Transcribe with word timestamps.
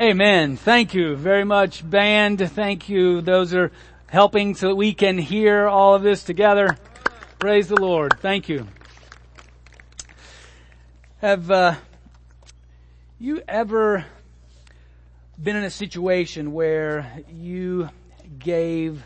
Amen. 0.00 0.56
Thank 0.56 0.94
you 0.94 1.16
very 1.16 1.42
much, 1.42 1.88
band. 1.88 2.38
Thank 2.52 2.88
you. 2.88 3.20
Those 3.20 3.52
are 3.52 3.72
helping 4.06 4.54
so 4.54 4.68
that 4.68 4.76
we 4.76 4.94
can 4.94 5.18
hear 5.18 5.66
all 5.66 5.96
of 5.96 6.04
this 6.04 6.22
together. 6.22 6.78
Praise 7.40 7.66
the 7.66 7.80
Lord. 7.80 8.14
Thank 8.20 8.48
you. 8.48 8.68
Have 11.20 11.50
uh, 11.50 11.74
you 13.18 13.42
ever 13.48 14.06
been 15.36 15.56
in 15.56 15.64
a 15.64 15.70
situation 15.70 16.52
where 16.52 17.24
you 17.32 17.90
gave 18.38 19.02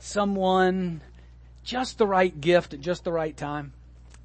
someone 0.00 1.00
just 1.62 1.96
the 1.96 2.06
right 2.06 2.38
gift 2.38 2.74
at 2.74 2.80
just 2.82 3.04
the 3.04 3.12
right 3.12 3.34
time? 3.34 3.72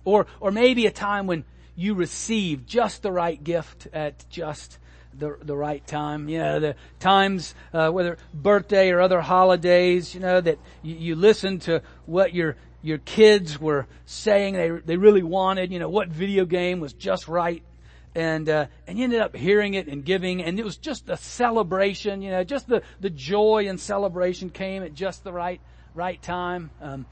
Or, 0.03 0.27
or 0.41 0.51
maybe 0.51 0.87
a 0.87 0.91
time 0.91 1.25
when 1.25 1.45
you 1.77 1.93
received 1.93 2.67
just 2.67 3.01
the 3.01 3.13
right 3.13 3.41
gift 3.41 3.87
at 3.93 4.29
just 4.29 4.77
the 5.19 5.37
the 5.41 5.55
right 5.55 5.85
time. 5.85 6.29
You 6.29 6.39
know, 6.39 6.59
the 6.59 6.75
times 6.99 7.53
uh, 7.73 7.89
whether 7.89 8.17
birthday 8.33 8.91
or 8.91 9.01
other 9.01 9.21
holidays. 9.21 10.13
You 10.13 10.21
know 10.21 10.41
that 10.41 10.57
you, 10.81 10.95
you 10.95 11.15
listen 11.15 11.59
to 11.59 11.81
what 12.05 12.33
your 12.33 12.55
your 12.81 12.97
kids 12.99 13.59
were 13.59 13.87
saying 14.05 14.55
they 14.55 14.69
they 14.69 14.97
really 14.97 15.23
wanted. 15.23 15.71
You 15.71 15.79
know 15.79 15.89
what 15.89 16.09
video 16.09 16.45
game 16.45 16.79
was 16.79 16.93
just 16.93 17.27
right. 17.27 17.63
And 18.15 18.49
uh, 18.49 18.67
and 18.87 18.97
you 18.97 19.03
ended 19.03 19.21
up 19.21 19.35
hearing 19.35 19.75
it 19.75 19.87
and 19.87 20.03
giving, 20.03 20.41
and 20.41 20.59
it 20.59 20.65
was 20.65 20.77
just 20.77 21.09
a 21.09 21.17
celebration. 21.17 22.23
You 22.23 22.31
know, 22.31 22.43
just 22.43 22.67
the 22.67 22.81
the 22.99 23.09
joy 23.09 23.67
and 23.67 23.79
celebration 23.79 24.49
came 24.49 24.81
at 24.83 24.93
just 24.93 25.23
the 25.23 25.31
right 25.31 25.61
right 25.93 26.21
time. 26.21 26.71
Um, 26.81 27.05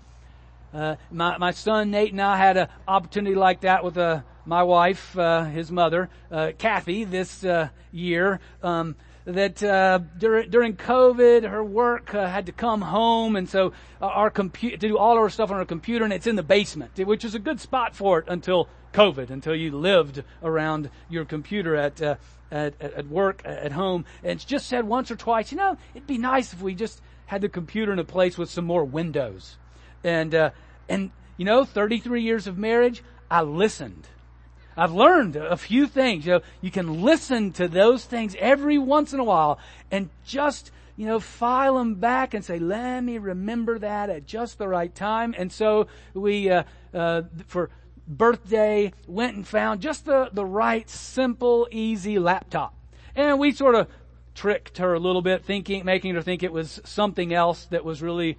uh, 0.73 0.95
my 1.11 1.37
my 1.37 1.51
son 1.51 1.91
Nate 1.91 2.11
and 2.11 2.21
I 2.21 2.37
had 2.37 2.57
an 2.57 2.67
opportunity 2.87 3.35
like 3.35 3.61
that 3.61 3.83
with 3.83 3.97
a 3.97 4.23
my 4.47 4.63
wife, 4.63 5.17
uh, 5.17 5.43
his 5.43 5.71
mother, 5.71 6.09
uh, 6.31 6.51
Kathy, 6.57 7.03
this 7.03 7.43
uh, 7.43 7.69
year. 7.91 8.39
Um, 8.63 8.95
that 9.25 9.61
uh, 9.61 9.99
during, 10.17 10.49
during 10.49 10.77
COVID, 10.77 11.49
her 11.49 11.61
work 11.61 12.15
uh, 12.15 12.27
had 12.27 12.45
to 12.45 12.53
come 12.53 12.81
home, 12.81 13.35
and 13.35 13.49
so 13.49 13.73
uh, 14.01 14.05
our 14.05 14.29
computer 14.29 14.77
to 14.77 14.87
do 14.87 14.97
all 14.97 15.17
our 15.17 15.29
stuff 15.29 15.51
on 15.51 15.57
our 15.57 15.65
computer, 15.65 16.05
and 16.05 16.13
it's 16.13 16.27
in 16.27 16.37
the 16.37 16.43
basement, 16.43 16.97
which 16.97 17.25
is 17.25 17.35
a 17.35 17.39
good 17.39 17.59
spot 17.59 17.93
for 17.93 18.19
it 18.19 18.25
until 18.29 18.69
COVID, 18.93 19.29
until 19.29 19.53
you 19.53 19.77
lived 19.77 20.23
around 20.41 20.89
your 21.09 21.25
computer 21.25 21.75
at. 21.75 22.01
At, 22.49 22.81
at 22.81 23.07
work, 23.07 23.41
at 23.43 23.73
home, 23.73 24.05
and 24.23 24.39
just 24.39 24.67
said 24.67 24.85
once 24.85 25.11
or 25.11 25.17
twice, 25.17 25.51
you 25.51 25.57
know, 25.57 25.75
it'd 25.93 26.07
be 26.07 26.17
nice 26.17 26.53
if 26.53 26.61
we 26.61 26.75
just 26.75 27.01
had 27.25 27.41
the 27.41 27.49
computer 27.49 27.91
in 27.91 27.99
a 27.99 28.05
place 28.05 28.37
with 28.37 28.49
some 28.49 28.63
more 28.63 28.85
windows. 28.85 29.57
And, 30.01 30.33
and, 30.87 31.11
you 31.35 31.43
know, 31.43 31.65
33 31.65 32.21
years 32.23 32.47
of 32.47 32.57
marriage, 32.57 33.03
I 33.29 33.41
listened. 33.41 34.07
I've 34.77 34.93
learned 34.93 35.35
a 35.35 35.57
few 35.57 35.87
things. 35.87 36.25
You 36.25 36.33
know, 36.33 36.41
you 36.61 36.69
can 36.69 37.01
listen 37.01 37.51
to 37.53 37.67
those 37.67 38.05
things 38.05 38.35
every 38.39 38.77
once 38.77 39.11
in 39.11 39.19
a 39.19 39.23
while 39.23 39.57
and 39.89 40.09
just, 40.23 40.71
you 40.95 41.07
know, 41.07 41.19
file 41.19 41.75
them 41.79 41.95
back 41.95 42.35
and 42.35 42.45
say, 42.45 42.59
let 42.59 43.01
me 43.01 43.17
remember 43.17 43.79
that 43.79 44.11
at 44.11 44.27
just 44.27 44.59
the 44.59 44.67
right 44.67 44.93
time. 44.93 45.33
And 45.35 45.51
so 45.51 45.87
we, 46.13 46.51
uh, 46.51 46.63
uh, 46.93 47.23
for 47.47 47.71
birthday, 48.07 48.93
went 49.07 49.35
and 49.35 49.47
found 49.47 49.81
just 49.81 50.05
the, 50.05 50.29
the 50.31 50.45
right, 50.45 50.87
simple, 50.87 51.67
easy 51.71 52.19
laptop. 52.19 52.75
And 53.15 53.39
we 53.39 53.53
sort 53.53 53.73
of 53.73 53.87
tricked 54.35 54.77
her 54.77 54.93
a 54.93 54.99
little 54.99 55.23
bit, 55.23 55.43
thinking, 55.43 55.85
making 55.85 56.13
her 56.13 56.21
think 56.21 56.43
it 56.43 56.53
was 56.53 56.79
something 56.85 57.33
else 57.33 57.65
that 57.71 57.83
was 57.83 58.03
really, 58.03 58.37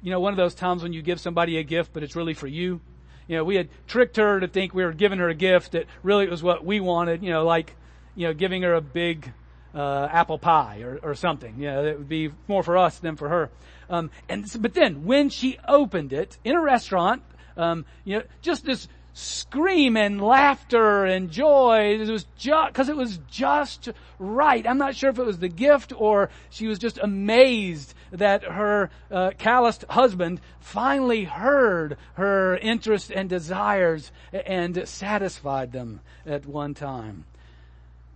you 0.00 0.10
know, 0.10 0.18
one 0.18 0.32
of 0.32 0.38
those 0.38 0.54
times 0.54 0.82
when 0.82 0.94
you 0.94 1.02
give 1.02 1.20
somebody 1.20 1.58
a 1.58 1.62
gift, 1.62 1.92
but 1.92 2.02
it's 2.02 2.16
really 2.16 2.32
for 2.32 2.46
you 2.46 2.80
you 3.26 3.36
know, 3.36 3.44
we 3.44 3.56
had 3.56 3.68
tricked 3.86 4.16
her 4.16 4.40
to 4.40 4.48
think 4.48 4.74
we 4.74 4.84
were 4.84 4.92
giving 4.92 5.18
her 5.18 5.28
a 5.28 5.34
gift 5.34 5.72
that 5.72 5.86
really 6.02 6.28
was 6.28 6.42
what 6.42 6.64
we 6.64 6.80
wanted, 6.80 7.22
you 7.22 7.30
know, 7.30 7.44
like, 7.44 7.74
you 8.14 8.26
know, 8.26 8.34
giving 8.34 8.62
her 8.62 8.74
a 8.74 8.80
big, 8.80 9.32
uh, 9.74 10.08
apple 10.10 10.38
pie 10.38 10.82
or, 10.82 10.98
or 11.02 11.14
something. 11.14 11.54
You 11.58 11.66
know, 11.70 11.84
that 11.84 11.98
would 11.98 12.08
be 12.08 12.30
more 12.48 12.62
for 12.62 12.76
us 12.76 12.98
than 12.98 13.16
for 13.16 13.28
her. 13.28 13.50
Um, 13.90 14.10
and, 14.28 14.46
but 14.60 14.74
then 14.74 15.04
when 15.04 15.30
she 15.30 15.58
opened 15.66 16.12
it 16.12 16.38
in 16.44 16.54
a 16.54 16.60
restaurant, 16.60 17.22
um, 17.56 17.84
you 18.04 18.18
know, 18.18 18.24
just 18.42 18.64
this 18.64 18.88
scream 19.14 19.96
and 19.96 20.20
laughter 20.20 21.04
and 21.04 21.30
joy. 21.30 21.98
It 22.00 22.08
was 22.10 22.26
just, 22.36 22.74
cause 22.74 22.88
it 22.88 22.96
was 22.96 23.18
just 23.30 23.88
right. 24.18 24.66
I'm 24.66 24.76
not 24.76 24.96
sure 24.96 25.10
if 25.10 25.18
it 25.18 25.24
was 25.24 25.38
the 25.38 25.48
gift 25.48 25.92
or 25.96 26.30
she 26.50 26.66
was 26.66 26.78
just 26.78 26.98
amazed 26.98 27.94
that 28.10 28.42
her 28.42 28.90
uh, 29.10 29.30
calloused 29.38 29.84
husband 29.88 30.40
finally 30.60 31.24
heard 31.24 31.96
her 32.14 32.56
interests 32.56 33.10
and 33.10 33.28
desires 33.28 34.10
and 34.32 34.86
satisfied 34.86 35.72
them 35.72 36.00
at 36.26 36.44
one 36.44 36.74
time. 36.74 37.24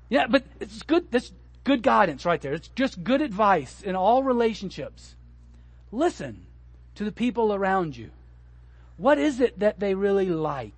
Yeah, 0.09 0.26
but 0.26 0.44
it's 0.59 0.82
good, 0.82 1.10
that's 1.12 1.32
good 1.62 1.82
guidance 1.82 2.25
right 2.25 2.41
there. 2.41 2.54
It's 2.54 2.69
just 2.69 3.04
good 3.04 3.22
advice 3.22 3.82
in 3.82 3.94
all 3.94 4.25
relationships. 4.25 5.15
Listen 5.92 6.47
to 6.97 7.04
the 7.04 7.12
people 7.12 7.54
around 7.54 7.97
you. 7.97 8.10
What 8.97 9.19
is 9.19 9.41
it 9.41 9.60
that 9.60 9.78
they 9.78 9.94
really 9.94 10.28
like? 10.28 10.78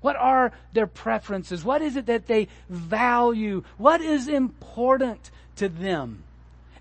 What 0.00 0.16
are 0.16 0.52
their 0.72 0.86
preferences? 0.86 1.64
What 1.64 1.82
is 1.82 1.96
it 1.96 2.06
that 2.06 2.26
they 2.26 2.48
value? 2.68 3.64
What 3.76 4.00
is 4.00 4.28
important 4.28 5.30
to 5.56 5.68
them? 5.68 6.24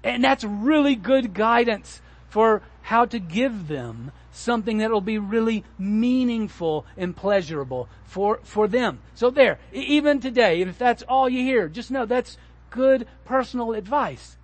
And 0.03 0.23
that's 0.23 0.43
really 0.43 0.95
good 0.95 1.33
guidance 1.33 2.01
for 2.29 2.61
how 2.83 3.05
to 3.05 3.19
give 3.19 3.67
them 3.67 4.11
something 4.31 4.77
that 4.77 4.91
will 4.91 5.01
be 5.01 5.17
really 5.17 5.63
meaningful 5.77 6.85
and 6.95 7.15
pleasurable 7.15 7.89
for, 8.05 8.39
for 8.43 8.67
them. 8.67 8.99
So 9.15 9.29
there, 9.29 9.59
even 9.73 10.19
today, 10.19 10.61
if 10.61 10.77
that's 10.77 11.03
all 11.03 11.27
you 11.27 11.41
hear, 11.41 11.67
just 11.67 11.91
know 11.91 12.05
that's 12.05 12.37
good 12.69 13.07
personal 13.25 13.73
advice. 13.73 14.37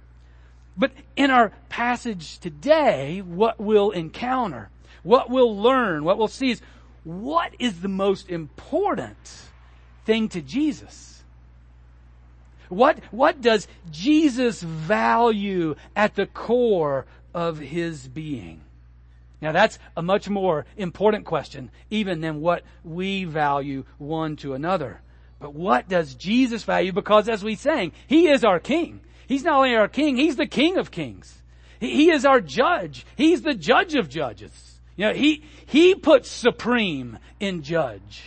But 0.75 0.91
in 1.16 1.29
our 1.29 1.51
passage 1.69 2.40
today, 2.40 3.22
what 3.22 3.59
we'll 3.59 3.91
encounter, 3.91 4.69
what 5.03 5.29
we'll 5.29 5.55
learn, 5.55 6.03
what 6.03 6.17
we'll 6.17 6.28
see 6.28 6.51
is 6.51 6.61
what 7.03 7.53
is 7.59 7.81
the 7.81 7.88
most 7.88 8.30
important 8.30 9.18
thing 10.06 10.30
to 10.30 10.41
Jesus? 10.41 11.24
What, 12.69 13.00
what 13.12 13.41
does 13.41 13.68
Jesus 13.91 14.62
value 14.62 15.75
at 15.96 16.16
the 16.16 16.25
core 16.25 17.06
of 17.34 17.59
his 17.59 18.08
being? 18.08 18.62
Now 19.41 19.52
that's 19.52 19.78
a 19.97 20.02
much 20.02 20.30
more 20.30 20.66
important 20.78 21.25
question 21.25 21.69
even 21.90 22.22
than 22.22 22.40
what 22.40 22.64
we 22.84 23.25
value 23.25 23.84
one 23.97 24.38
to 24.38 24.53
another. 24.53 25.02
But 25.40 25.53
what 25.53 25.90
does 25.90 26.16
Jesus 26.16 26.64
value? 26.64 26.94
Because 26.94 27.28
as 27.28 27.44
we 27.44 27.56
sang, 27.56 27.91
He 28.08 28.30
is 28.30 28.46
our 28.46 28.62
King. 28.62 29.02
He's 29.28 29.44
not 29.44 29.58
only 29.58 29.75
our 29.75 29.90
King, 29.90 30.16
He's 30.16 30.38
the 30.38 30.47
King 30.47 30.78
of 30.78 30.90
Kings. 30.90 31.41
He 31.81 32.09
is 32.09 32.24
our 32.24 32.40
judge. 32.40 33.06
He's 33.18 33.41
the 33.41 33.53
judge 33.53 33.96
of 33.96 34.08
judges. 34.08 34.72
You 34.95 35.07
know, 35.07 35.13
he, 35.13 35.43
he 35.65 35.95
puts 35.95 36.29
supreme 36.29 37.17
in 37.39 37.63
judge. 37.63 38.23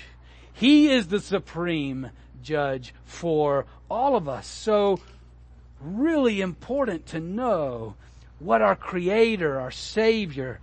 He 0.52 0.90
is 0.90 1.08
the 1.08 1.20
supreme 1.20 2.10
judge 2.42 2.94
for 3.04 3.66
all 3.90 4.16
of 4.16 4.28
us. 4.28 4.46
So 4.46 5.00
really 5.80 6.40
important 6.40 7.06
to 7.06 7.20
know 7.20 7.94
what 8.38 8.62
our 8.62 8.76
creator, 8.76 9.60
our 9.60 9.70
savior, 9.70 10.60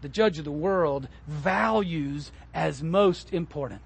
the 0.00 0.08
judge 0.08 0.38
of 0.38 0.44
the 0.44 0.50
world 0.50 1.08
values 1.26 2.32
as 2.54 2.82
most 2.82 3.32
important. 3.32 3.82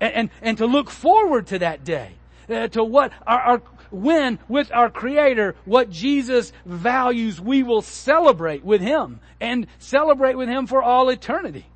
And, 0.00 0.14
and, 0.14 0.30
and 0.40 0.58
to 0.58 0.66
look 0.66 0.90
forward 0.90 1.48
to 1.48 1.58
that 1.58 1.84
day, 1.84 2.12
uh, 2.48 2.68
to 2.68 2.84
what 2.84 3.12
our, 3.26 3.40
our 3.40 3.62
when 3.90 4.38
with 4.48 4.70
our 4.72 4.90
Creator 4.90 5.54
what 5.64 5.90
Jesus 5.90 6.52
values, 6.66 7.40
we 7.40 7.62
will 7.62 7.82
celebrate 7.82 8.64
with 8.64 8.80
Him 8.80 9.20
and 9.40 9.66
celebrate 9.78 10.36
with 10.36 10.48
Him 10.48 10.66
for 10.66 10.82
all 10.82 11.08
eternity. 11.08 11.66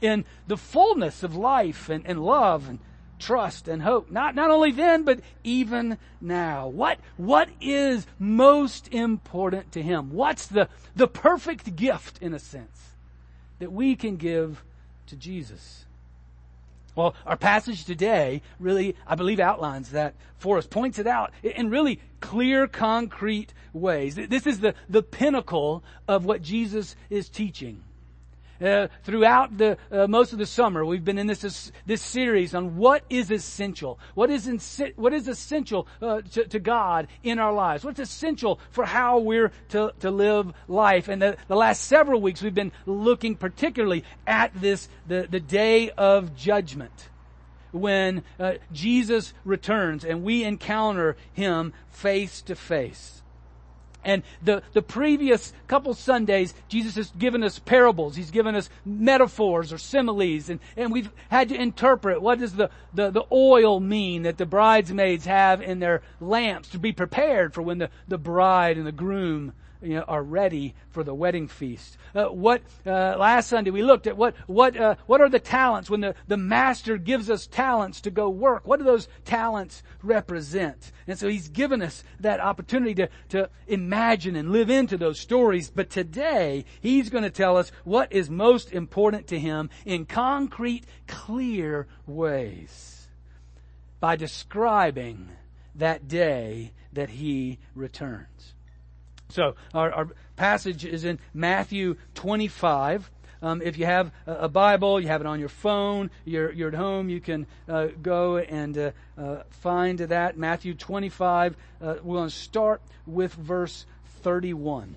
In 0.00 0.24
the 0.46 0.56
fullness 0.56 1.22
of 1.22 1.36
life 1.36 1.88
and, 1.88 2.06
and 2.06 2.24
love 2.24 2.68
and 2.68 2.78
trust 3.20 3.68
and 3.68 3.82
hope. 3.82 4.10
Not, 4.10 4.34
not 4.34 4.50
only 4.50 4.72
then, 4.72 5.04
but 5.04 5.20
even 5.44 5.98
now. 6.20 6.66
What, 6.68 6.98
what 7.16 7.50
is 7.60 8.06
most 8.18 8.88
important 8.92 9.72
to 9.72 9.82
Him? 9.82 10.12
What's 10.12 10.46
the, 10.46 10.68
the 10.96 11.06
perfect 11.06 11.76
gift, 11.76 12.18
in 12.20 12.34
a 12.34 12.38
sense, 12.38 12.94
that 13.58 13.70
we 13.70 13.94
can 13.94 14.16
give 14.16 14.64
to 15.06 15.16
Jesus? 15.16 15.84
Well, 16.94 17.14
our 17.26 17.36
passage 17.36 17.84
today 17.84 18.42
really, 18.58 18.96
I 19.06 19.14
believe, 19.14 19.40
outlines 19.40 19.90
that 19.90 20.14
for 20.38 20.58
us, 20.58 20.66
points 20.66 20.98
it 20.98 21.06
out 21.06 21.32
in 21.42 21.70
really 21.70 22.00
clear, 22.20 22.66
concrete 22.66 23.52
ways. 23.72 24.14
This 24.14 24.46
is 24.46 24.60
the, 24.60 24.74
the 24.88 25.02
pinnacle 25.02 25.84
of 26.08 26.24
what 26.24 26.42
Jesus 26.42 26.96
is 27.10 27.28
teaching. 27.28 27.82
Uh, 28.60 28.88
throughout 29.04 29.56
the 29.56 29.78
uh, 29.90 30.06
most 30.06 30.32
of 30.32 30.38
the 30.38 30.46
summer, 30.46 30.84
we've 30.84 31.04
been 31.04 31.18
in 31.18 31.26
this 31.26 31.72
this, 31.86 32.02
series 32.02 32.54
on 32.54 32.76
what 32.76 33.04
is 33.08 33.30
essential, 33.30 33.98
what 34.14 34.28
is 34.28 34.46
insi- 34.46 34.96
what 34.96 35.14
is 35.14 35.28
essential 35.28 35.86
uh, 36.02 36.20
to, 36.32 36.44
to, 36.44 36.58
God 36.58 37.08
in 37.22 37.38
our 37.38 37.52
lives, 37.52 37.84
what's 37.84 38.00
essential 38.00 38.60
for 38.70 38.84
how 38.84 39.18
we're 39.18 39.50
to, 39.70 39.92
to 40.00 40.10
live 40.10 40.52
life. 40.68 41.08
And 41.08 41.22
the, 41.22 41.36
the 41.48 41.56
last 41.56 41.84
several 41.86 42.20
weeks, 42.20 42.42
we've 42.42 42.54
been 42.54 42.72
looking 42.84 43.34
particularly 43.34 44.04
at 44.26 44.52
this 44.54 44.88
the 45.08 45.26
the 45.30 45.40
day 45.40 45.90
of 45.90 46.36
judgment 46.36 47.08
when 47.72 48.22
uh, 48.38 48.54
Jesus 48.72 49.32
returns 49.44 50.04
and 50.04 50.22
we 50.22 50.44
encounter 50.44 51.16
Him 51.32 51.72
face 51.88 52.42
to 52.42 52.54
face. 52.54 53.19
And 54.04 54.22
the, 54.42 54.62
the 54.72 54.82
previous 54.82 55.52
couple 55.68 55.94
Sundays, 55.94 56.54
Jesus 56.68 56.94
has 56.94 57.10
given 57.10 57.42
us 57.42 57.58
parables. 57.58 58.16
He's 58.16 58.30
given 58.30 58.54
us 58.54 58.70
metaphors 58.84 59.72
or 59.72 59.78
similes 59.78 60.48
and, 60.48 60.60
and 60.76 60.92
we've 60.92 61.10
had 61.28 61.48
to 61.48 61.54
interpret 61.54 62.22
what 62.22 62.38
does 62.38 62.54
the, 62.54 62.70
the, 62.94 63.10
the 63.10 63.24
oil 63.32 63.80
mean 63.80 64.22
that 64.22 64.38
the 64.38 64.46
bridesmaids 64.46 65.26
have 65.26 65.60
in 65.62 65.78
their 65.78 66.02
lamps 66.20 66.68
to 66.70 66.78
be 66.78 66.92
prepared 66.92 67.54
for 67.54 67.62
when 67.62 67.78
the, 67.78 67.90
the 68.08 68.18
bride 68.18 68.76
and 68.76 68.86
the 68.86 68.92
groom 68.92 69.52
you 69.82 69.94
know, 69.94 70.02
are 70.02 70.22
ready 70.22 70.74
for 70.90 71.04
the 71.04 71.14
wedding 71.14 71.48
feast. 71.48 71.96
Uh, 72.14 72.26
what 72.26 72.62
uh, 72.86 73.16
last 73.18 73.48
Sunday 73.48 73.70
we 73.70 73.82
looked 73.82 74.06
at 74.06 74.16
what 74.16 74.34
what 74.46 74.76
uh, 74.76 74.96
what 75.06 75.20
are 75.20 75.28
the 75.28 75.40
talents 75.40 75.88
when 75.88 76.00
the 76.00 76.14
the 76.28 76.36
master 76.36 76.98
gives 76.98 77.30
us 77.30 77.46
talents 77.46 78.00
to 78.02 78.10
go 78.10 78.28
work? 78.28 78.66
What 78.66 78.78
do 78.78 78.84
those 78.84 79.08
talents 79.24 79.82
represent? 80.02 80.92
And 81.06 81.18
so 81.18 81.28
he's 81.28 81.48
given 81.48 81.82
us 81.82 82.04
that 82.20 82.40
opportunity 82.40 82.94
to 82.94 83.08
to 83.30 83.50
imagine 83.66 84.36
and 84.36 84.50
live 84.50 84.70
into 84.70 84.96
those 84.96 85.18
stories. 85.18 85.70
But 85.70 85.90
today 85.90 86.64
he's 86.80 87.10
going 87.10 87.24
to 87.24 87.30
tell 87.30 87.56
us 87.56 87.72
what 87.84 88.12
is 88.12 88.28
most 88.28 88.72
important 88.72 89.28
to 89.28 89.38
him 89.38 89.70
in 89.84 90.04
concrete, 90.04 90.84
clear 91.06 91.86
ways 92.06 93.08
by 94.00 94.16
describing 94.16 95.30
that 95.74 96.08
day 96.08 96.72
that 96.92 97.10
he 97.10 97.58
returns. 97.74 98.54
So 99.30 99.54
our, 99.74 99.92
our 99.92 100.08
passage 100.36 100.84
is 100.84 101.04
in 101.04 101.18
Matthew 101.32 101.96
25. 102.14 103.10
Um, 103.42 103.62
if 103.62 103.78
you 103.78 103.86
have 103.86 104.12
a, 104.26 104.48
Bible, 104.48 105.00
you 105.00 105.08
have 105.08 105.22
it 105.22 105.26
on 105.26 105.40
your 105.40 105.48
phone, 105.48 106.10
you're, 106.26 106.52
you're 106.52 106.68
at 106.68 106.74
home, 106.74 107.08
you 107.08 107.20
can 107.20 107.46
uh, 107.68 107.88
go 108.02 108.36
and 108.36 108.76
uh, 108.76 108.90
uh, 109.16 109.42
find 109.48 109.98
that. 109.98 110.36
Matthew 110.36 110.74
25. 110.74 111.56
Uh, 111.80 111.94
we're 112.02 112.16
going 112.16 112.28
to 112.28 112.34
start 112.34 112.82
with 113.06 113.32
verse 113.32 113.86
31. 114.22 114.96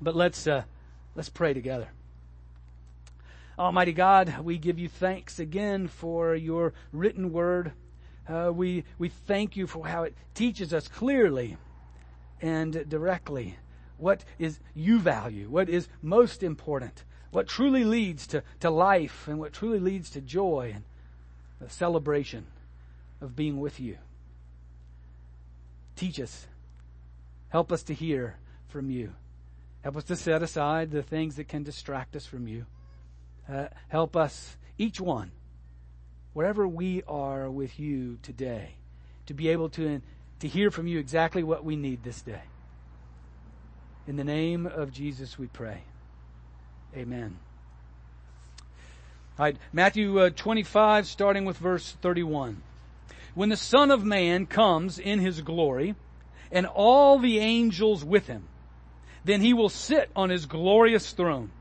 But 0.00 0.14
let's, 0.14 0.46
uh, 0.46 0.64
let's 1.14 1.30
pray 1.30 1.54
together. 1.54 1.88
Almighty 3.58 3.92
God, 3.92 4.40
we 4.40 4.58
give 4.58 4.78
you 4.78 4.88
thanks 4.88 5.38
again 5.38 5.88
for 5.88 6.34
your 6.34 6.74
written 6.92 7.32
word. 7.32 7.72
Uh, 8.28 8.50
we, 8.52 8.84
we 8.98 9.08
thank 9.08 9.56
you 9.56 9.66
for 9.66 9.86
how 9.86 10.02
it 10.02 10.14
teaches 10.34 10.74
us 10.74 10.88
clearly 10.88 11.56
and 12.44 12.86
directly 12.90 13.56
what 13.96 14.22
is 14.38 14.60
you 14.74 14.98
value, 14.98 15.48
what 15.48 15.70
is 15.70 15.88
most 16.02 16.42
important, 16.42 17.02
what 17.30 17.48
truly 17.48 17.84
leads 17.84 18.26
to, 18.26 18.42
to 18.60 18.68
life 18.68 19.26
and 19.26 19.38
what 19.38 19.54
truly 19.54 19.80
leads 19.80 20.10
to 20.10 20.20
joy 20.20 20.70
and 20.74 20.84
the 21.58 21.70
celebration 21.70 22.44
of 23.22 23.34
being 23.34 23.58
with 23.60 23.80
you. 23.80 23.96
Teach 25.96 26.20
us. 26.20 26.46
Help 27.48 27.72
us 27.72 27.82
to 27.84 27.94
hear 27.94 28.36
from 28.68 28.90
you. 28.90 29.14
Help 29.82 29.96
us 29.96 30.04
to 30.04 30.16
set 30.16 30.42
aside 30.42 30.90
the 30.90 31.02
things 31.02 31.36
that 31.36 31.48
can 31.48 31.62
distract 31.62 32.14
us 32.14 32.26
from 32.26 32.46
you. 32.46 32.66
Uh, 33.50 33.68
help 33.88 34.16
us, 34.16 34.58
each 34.76 35.00
one, 35.00 35.30
wherever 36.34 36.68
we 36.68 37.02
are 37.08 37.50
with 37.50 37.80
you 37.80 38.18
today, 38.22 38.74
to 39.24 39.32
be 39.32 39.48
able 39.48 39.70
to 39.70 40.02
to 40.44 40.48
hear 40.48 40.70
from 40.70 40.86
you 40.86 40.98
exactly 40.98 41.42
what 41.42 41.64
we 41.64 41.74
need 41.74 42.02
this 42.02 42.20
day. 42.20 42.42
In 44.06 44.16
the 44.16 44.24
name 44.24 44.66
of 44.66 44.92
Jesus 44.92 45.38
we 45.38 45.46
pray. 45.46 45.84
Amen. 46.94 47.38
All 49.38 49.46
right, 49.46 49.56
Matthew 49.72 50.20
uh, 50.20 50.28
25, 50.28 51.06
starting 51.06 51.46
with 51.46 51.56
verse 51.56 51.96
31. 52.02 52.62
When 53.34 53.48
the 53.48 53.56
Son 53.56 53.90
of 53.90 54.04
Man 54.04 54.44
comes 54.44 54.98
in 54.98 55.18
his 55.18 55.40
glory, 55.40 55.94
and 56.52 56.66
all 56.66 57.18
the 57.18 57.38
angels 57.38 58.04
with 58.04 58.26
him, 58.26 58.44
then 59.24 59.40
he 59.40 59.54
will 59.54 59.70
sit 59.70 60.10
on 60.14 60.28
his 60.28 60.44
glorious 60.44 61.10
throne. 61.12 61.52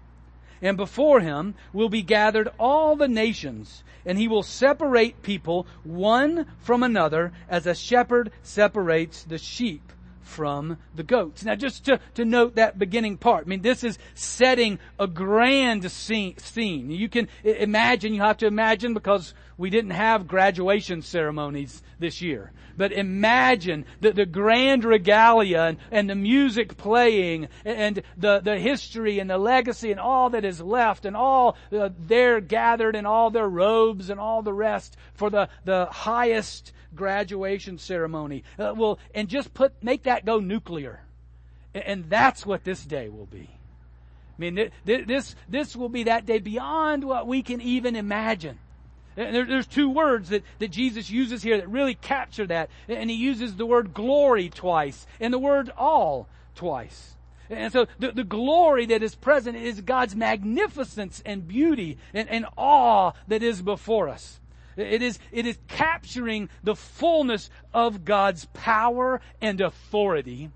And 0.63 0.77
before 0.77 1.19
him 1.19 1.55
will 1.73 1.89
be 1.89 2.01
gathered 2.01 2.49
all 2.57 2.95
the 2.95 3.09
nations, 3.09 3.83
and 4.05 4.17
he 4.17 4.29
will 4.29 4.43
separate 4.43 5.21
people 5.21 5.67
one 5.83 6.47
from 6.59 6.81
another 6.81 7.33
as 7.49 7.67
a 7.67 7.75
shepherd 7.75 8.31
separates 8.41 9.23
the 9.23 9.37
sheep 9.37 9.91
from 10.21 10.77
the 10.95 11.03
goats. 11.03 11.43
Now 11.43 11.55
just 11.55 11.83
to, 11.85 11.99
to 12.15 12.23
note 12.23 12.55
that 12.55 12.79
beginning 12.79 13.17
part, 13.17 13.45
I 13.45 13.49
mean 13.49 13.61
this 13.61 13.83
is 13.83 13.99
setting 14.13 14.79
a 14.97 15.05
grand 15.05 15.91
scene. 15.91 16.37
scene. 16.37 16.89
You 16.89 17.09
can 17.09 17.27
imagine, 17.43 18.13
you 18.13 18.21
have 18.21 18.37
to 18.37 18.47
imagine 18.47 18.93
because 18.93 19.33
we 19.57 19.69
didn't 19.69 19.91
have 19.91 20.27
graduation 20.27 21.01
ceremonies 21.01 21.81
this 21.99 22.21
year. 22.21 22.51
But 22.75 22.91
imagine 22.91 23.85
the, 24.01 24.11
the 24.11 24.25
grand 24.25 24.83
regalia 24.83 25.61
and, 25.61 25.77
and 25.91 26.09
the 26.09 26.15
music 26.15 26.75
playing 26.75 27.49
and 27.63 28.01
the, 28.17 28.39
the 28.39 28.57
history 28.57 29.19
and 29.19 29.29
the 29.29 29.37
legacy 29.37 29.91
and 29.91 29.99
all 29.99 30.31
that 30.31 30.43
is 30.43 30.59
left 30.59 31.05
and 31.05 31.15
all 31.15 31.55
uh, 31.71 31.89
they're 31.97 32.41
gathered 32.41 32.95
in 32.95 33.05
all 33.05 33.29
their 33.29 33.47
robes 33.47 34.09
and 34.09 34.19
all 34.19 34.41
the 34.41 34.53
rest 34.53 34.97
for 35.13 35.29
the, 35.29 35.49
the 35.65 35.85
highest 35.85 36.73
graduation 36.95 37.77
ceremony. 37.77 38.43
Uh, 38.57 38.73
well, 38.75 38.99
and 39.13 39.27
just 39.27 39.53
put, 39.53 39.83
make 39.83 40.03
that 40.03 40.25
go 40.25 40.39
nuclear. 40.39 41.01
And, 41.73 41.83
and 41.83 42.09
that's 42.09 42.45
what 42.45 42.63
this 42.63 42.83
day 42.83 43.09
will 43.09 43.27
be. 43.27 43.49
I 43.51 44.41
mean, 44.41 44.71
this, 44.83 45.35
this 45.47 45.75
will 45.75 45.89
be 45.89 46.03
that 46.03 46.25
day 46.25 46.39
beyond 46.39 47.03
what 47.03 47.27
we 47.27 47.43
can 47.43 47.61
even 47.61 47.95
imagine. 47.95 48.57
There, 49.15 49.45
there's 49.45 49.67
two 49.67 49.89
words 49.89 50.29
that, 50.29 50.43
that 50.59 50.71
Jesus 50.71 51.09
uses 51.09 51.43
here 51.43 51.57
that 51.57 51.69
really 51.69 51.95
capture 51.95 52.47
that. 52.47 52.69
And 52.87 53.09
he 53.09 53.15
uses 53.15 53.55
the 53.55 53.65
word 53.65 53.93
glory 53.93 54.49
twice 54.49 55.05
and 55.19 55.33
the 55.33 55.39
word 55.39 55.71
all 55.77 56.27
twice. 56.55 57.15
And 57.49 57.71
so 57.71 57.87
the, 57.99 58.11
the 58.11 58.23
glory 58.23 58.85
that 58.87 59.03
is 59.03 59.15
present 59.15 59.57
is 59.57 59.81
God's 59.81 60.15
magnificence 60.15 61.21
and 61.25 61.47
beauty 61.47 61.97
and, 62.13 62.27
and 62.29 62.45
awe 62.57 63.11
that 63.27 63.43
is 63.43 63.61
before 63.61 64.09
us. 64.09 64.39
It 64.75 65.03
is, 65.03 65.19
it 65.31 65.45
is 65.45 65.59
capturing 65.67 66.49
the 66.63 66.75
fullness 66.75 67.51
of 67.73 68.05
God's 68.05 68.45
power 68.53 69.21
and 69.39 69.61
authority 69.61 70.49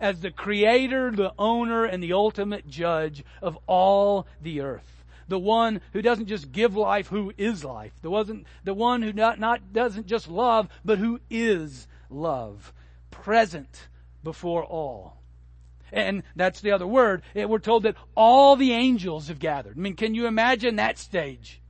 as 0.00 0.20
the 0.20 0.32
creator, 0.32 1.12
the 1.12 1.32
owner, 1.38 1.84
and 1.84 2.02
the 2.02 2.14
ultimate 2.14 2.68
judge 2.68 3.22
of 3.40 3.56
all 3.68 4.26
the 4.42 4.60
earth 4.60 4.93
the 5.28 5.38
one 5.38 5.80
who 5.92 6.02
doesn't 6.02 6.26
just 6.26 6.52
give 6.52 6.76
life, 6.76 7.08
who 7.08 7.32
is 7.36 7.64
life. 7.64 7.92
The 8.02 8.10
wasn't 8.10 8.46
the 8.64 8.74
one 8.74 9.02
who 9.02 9.12
not, 9.12 9.38
not 9.38 9.72
doesn't 9.72 10.06
just 10.06 10.28
love, 10.28 10.68
but 10.84 10.98
who 10.98 11.20
is 11.30 11.86
love, 12.10 12.72
present 13.10 13.88
before 14.22 14.64
all. 14.64 15.18
And 15.92 16.24
that's 16.34 16.60
the 16.60 16.72
other 16.72 16.86
word. 16.86 17.22
Eh, 17.36 17.44
we're 17.44 17.58
told 17.58 17.84
that 17.84 17.96
all 18.16 18.56
the 18.56 18.72
angels 18.72 19.28
have 19.28 19.38
gathered. 19.38 19.76
I 19.76 19.80
mean, 19.80 19.94
can 19.94 20.14
you 20.14 20.26
imagine 20.26 20.76
that 20.76 20.98
stage? 20.98 21.60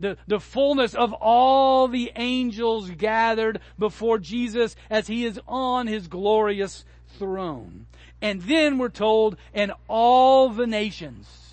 The, 0.00 0.18
the 0.26 0.40
fullness 0.40 0.94
of 0.94 1.12
all 1.14 1.88
the 1.88 2.12
angels 2.16 2.90
gathered 2.90 3.60
before 3.78 4.18
Jesus 4.18 4.76
as 4.90 5.06
he 5.06 5.24
is 5.24 5.40
on 5.46 5.86
his 5.86 6.08
glorious 6.08 6.84
throne. 7.18 7.86
And 8.20 8.42
then 8.42 8.78
we're 8.78 8.88
told, 8.88 9.36
and 9.54 9.72
all 9.88 10.50
the 10.50 10.66
nations 10.66 11.45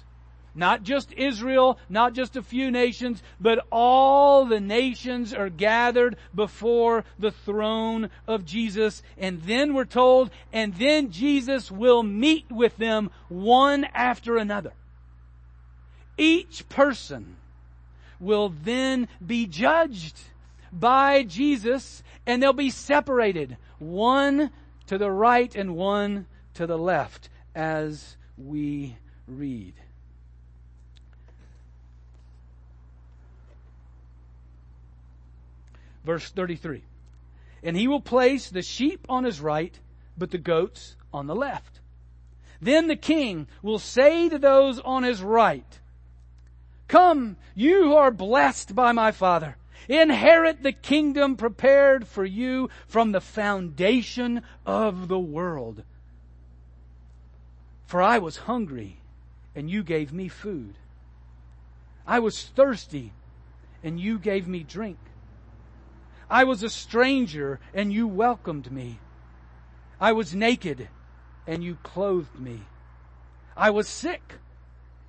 not 0.55 0.83
just 0.83 1.12
Israel, 1.13 1.77
not 1.89 2.13
just 2.13 2.36
a 2.36 2.43
few 2.43 2.69
nations, 2.69 3.24
but 3.39 3.65
all 3.72 4.45
the 4.45 4.60
nations 4.60 5.33
are 5.33 5.50
gathered 5.50 6.15
before 6.33 7.03
the 7.17 7.31
throne 7.31 8.10
of 8.27 8.45
Jesus. 8.45 9.01
And 9.17 9.41
then 9.43 9.74
we're 9.74 9.86
told, 9.86 10.29
and 10.51 10.75
then 10.75 11.12
Jesus 11.12 11.72
will 11.72 12.03
meet 12.03 12.51
with 12.51 12.77
them 12.77 13.10
one 13.29 13.86
after 13.93 14.38
another. 14.38 14.74
Each 16.17 16.67
person 16.69 17.38
will 18.19 18.50
then 18.63 19.07
be 19.25 19.48
judged 19.48 20.19
by 20.72 21.24
Jesus 21.24 22.03
and 22.25 22.41
they'll 22.41 22.53
be 22.53 22.69
separated, 22.69 23.57
one 23.79 24.51
to 24.88 24.98
the 24.98 25.12
right 25.12 25.53
and 25.55 25.75
one 25.75 26.25
to 26.53 26.65
the 26.67 26.77
left 26.77 27.29
as 27.55 28.15
we 28.38 28.95
read. 29.27 29.74
Verse 36.03 36.29
33. 36.29 36.83
And 37.63 37.77
he 37.77 37.88
will 37.88 38.01
place 38.01 38.50
the 38.50 38.62
sheep 38.62 39.05
on 39.07 39.24
his 39.24 39.39
right, 39.39 39.79
but 40.17 40.31
the 40.31 40.38
goats 40.38 40.95
on 41.13 41.27
the 41.27 41.36
left. 41.36 41.79
Then 42.62 42.88
the 42.88 42.95
king 42.95 43.48
will 43.62 43.79
say 43.79 44.29
to 44.29 44.38
those 44.38 44.79
on 44.79 45.03
his 45.03 45.22
right, 45.22 45.79
Come, 46.88 47.38
you 47.55 47.83
who 47.83 47.95
are 47.95 48.12
blessed 48.12 48.75
by 48.75 48.91
my 48.91 49.12
father. 49.12 49.57
Inherit 49.89 50.63
the 50.63 50.72
kingdom 50.72 51.36
prepared 51.36 52.07
for 52.07 52.24
you 52.24 52.69
from 52.88 53.12
the 53.12 53.22
foundation 53.22 54.41
of 54.65 55.07
the 55.07 55.19
world. 55.19 55.83
For 57.86 58.01
I 58.01 58.17
was 58.17 58.38
hungry 58.38 58.98
and 59.55 59.69
you 59.69 59.83
gave 59.83 60.13
me 60.13 60.27
food. 60.27 60.75
I 62.07 62.19
was 62.19 62.43
thirsty 62.43 63.13
and 63.83 64.00
you 64.00 64.17
gave 64.19 64.48
me 64.48 64.63
drink. 64.63 64.98
I 66.30 66.44
was 66.44 66.63
a 66.63 66.70
stranger 66.70 67.60
and 67.74 67.92
you 67.92 68.08
welcomed 68.08 68.72
me. 68.72 69.00
I 70.00 70.12
was 70.12 70.36
naked 70.36 70.89
and 71.48 71.63
you 71.63 71.77
clothed 71.84 72.39
me. 72.39 72.62
I 73.56 73.70
was 73.70 73.88
sick 73.88 74.36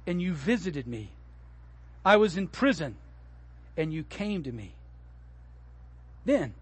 and 0.06 0.20
you 0.20 0.34
visited 0.34 0.86
me. 0.86 1.10
I 2.04 2.16
was 2.16 2.36
in 2.36 2.48
prison 2.48 2.96
and 3.76 3.92
you 3.92 4.04
came 4.04 4.42
to 4.42 4.52
me. 4.52 4.74
Then 6.24 6.54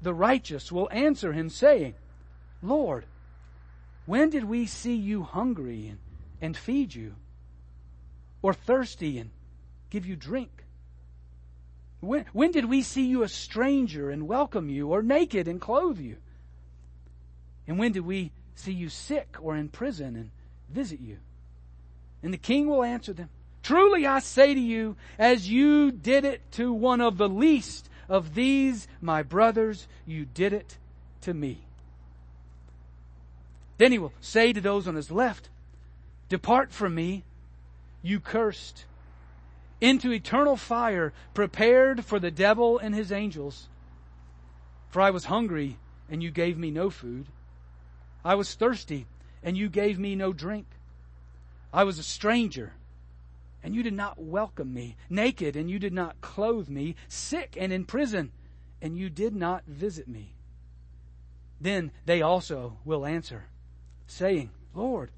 the 0.00 0.14
righteous 0.14 0.70
will 0.70 0.88
answer 0.90 1.32
him 1.32 1.50
saying, 1.50 1.94
Lord, 2.62 3.04
when 4.06 4.30
did 4.30 4.44
we 4.44 4.66
see 4.66 4.94
you 4.94 5.22
hungry 5.22 5.88
and, 5.88 5.98
and 6.40 6.56
feed 6.56 6.94
you? 6.94 7.14
Or 8.40 8.54
thirsty 8.54 9.18
and 9.18 9.30
give 9.90 10.06
you 10.06 10.16
drink? 10.16 10.64
When, 12.00 12.26
when 12.32 12.52
did 12.52 12.66
we 12.66 12.82
see 12.82 13.06
you 13.06 13.22
a 13.22 13.28
stranger 13.28 14.10
and 14.10 14.28
welcome 14.28 14.68
you, 14.68 14.88
or 14.88 15.02
naked 15.02 15.48
and 15.48 15.60
clothe 15.60 15.98
you? 15.98 16.16
And 17.66 17.78
when 17.78 17.92
did 17.92 18.06
we 18.06 18.32
see 18.54 18.72
you 18.72 18.88
sick 18.88 19.36
or 19.40 19.56
in 19.56 19.68
prison 19.68 20.16
and 20.16 20.30
visit 20.70 21.00
you? 21.00 21.18
And 22.22 22.32
the 22.32 22.38
king 22.38 22.68
will 22.68 22.84
answer 22.84 23.12
them, 23.12 23.28
Truly 23.62 24.06
I 24.06 24.20
say 24.20 24.54
to 24.54 24.60
you, 24.60 24.96
as 25.18 25.50
you 25.50 25.90
did 25.90 26.24
it 26.24 26.40
to 26.52 26.72
one 26.72 27.00
of 27.00 27.18
the 27.18 27.28
least 27.28 27.88
of 28.08 28.34
these 28.34 28.88
my 29.00 29.22
brothers, 29.22 29.86
you 30.06 30.24
did 30.24 30.52
it 30.52 30.78
to 31.22 31.34
me. 31.34 31.58
Then 33.76 33.92
he 33.92 33.98
will 33.98 34.12
say 34.20 34.52
to 34.52 34.60
those 34.60 34.88
on 34.88 34.94
his 34.94 35.10
left, 35.10 35.48
Depart 36.28 36.72
from 36.72 36.94
me, 36.94 37.24
you 38.02 38.20
cursed, 38.20 38.84
into 39.80 40.12
eternal 40.12 40.56
fire 40.56 41.12
prepared 41.34 42.04
for 42.04 42.18
the 42.18 42.30
devil 42.30 42.78
and 42.78 42.94
his 42.94 43.12
angels. 43.12 43.68
For 44.88 45.00
I 45.02 45.10
was 45.10 45.26
hungry, 45.26 45.78
and 46.10 46.22
you 46.22 46.30
gave 46.30 46.58
me 46.58 46.70
no 46.70 46.90
food. 46.90 47.26
I 48.24 48.34
was 48.34 48.54
thirsty, 48.54 49.06
and 49.42 49.56
you 49.56 49.68
gave 49.68 49.98
me 49.98 50.14
no 50.16 50.32
drink. 50.32 50.66
I 51.72 51.84
was 51.84 51.98
a 51.98 52.02
stranger, 52.02 52.72
and 53.62 53.74
you 53.74 53.82
did 53.82 53.92
not 53.92 54.18
welcome 54.18 54.72
me. 54.72 54.96
Naked, 55.10 55.54
and 55.54 55.70
you 55.70 55.78
did 55.78 55.92
not 55.92 56.20
clothe 56.20 56.68
me. 56.68 56.96
Sick 57.08 57.56
and 57.58 57.72
in 57.72 57.84
prison, 57.84 58.32
and 58.80 58.96
you 58.96 59.10
did 59.10 59.36
not 59.36 59.64
visit 59.66 60.08
me. 60.08 60.34
Then 61.60 61.90
they 62.06 62.22
also 62.22 62.78
will 62.84 63.04
answer, 63.04 63.46
saying, 64.06 64.50
Lord, 64.74 65.10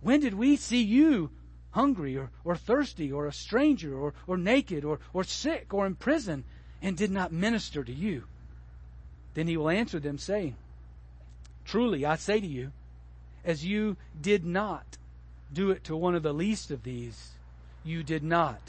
when 0.00 0.20
did 0.20 0.34
we 0.34 0.56
see 0.56 0.82
you 0.82 1.30
hungry 1.78 2.16
or, 2.16 2.28
or 2.42 2.56
thirsty 2.56 3.12
or 3.12 3.26
a 3.26 3.32
stranger 3.32 3.96
or, 3.96 4.12
or 4.26 4.36
naked 4.36 4.84
or, 4.84 4.98
or 5.12 5.22
sick 5.22 5.72
or 5.72 5.86
in 5.86 5.94
prison 5.94 6.42
and 6.82 6.96
did 6.96 7.10
not 7.10 7.30
minister 7.32 7.84
to 7.84 7.92
you? 7.92 8.24
Then 9.34 9.46
he 9.46 9.56
will 9.56 9.70
answer 9.70 10.00
them 10.00 10.18
saying, 10.18 10.56
Truly 11.64 12.04
I 12.04 12.16
say 12.16 12.40
to 12.40 12.46
you, 12.46 12.72
as 13.44 13.64
you 13.64 13.96
did 14.20 14.44
not 14.44 14.98
do 15.52 15.70
it 15.70 15.84
to 15.84 15.96
one 15.96 16.16
of 16.16 16.24
the 16.24 16.34
least 16.34 16.72
of 16.72 16.82
these, 16.82 17.30
you 17.84 18.02
did 18.02 18.24
not 18.24 18.60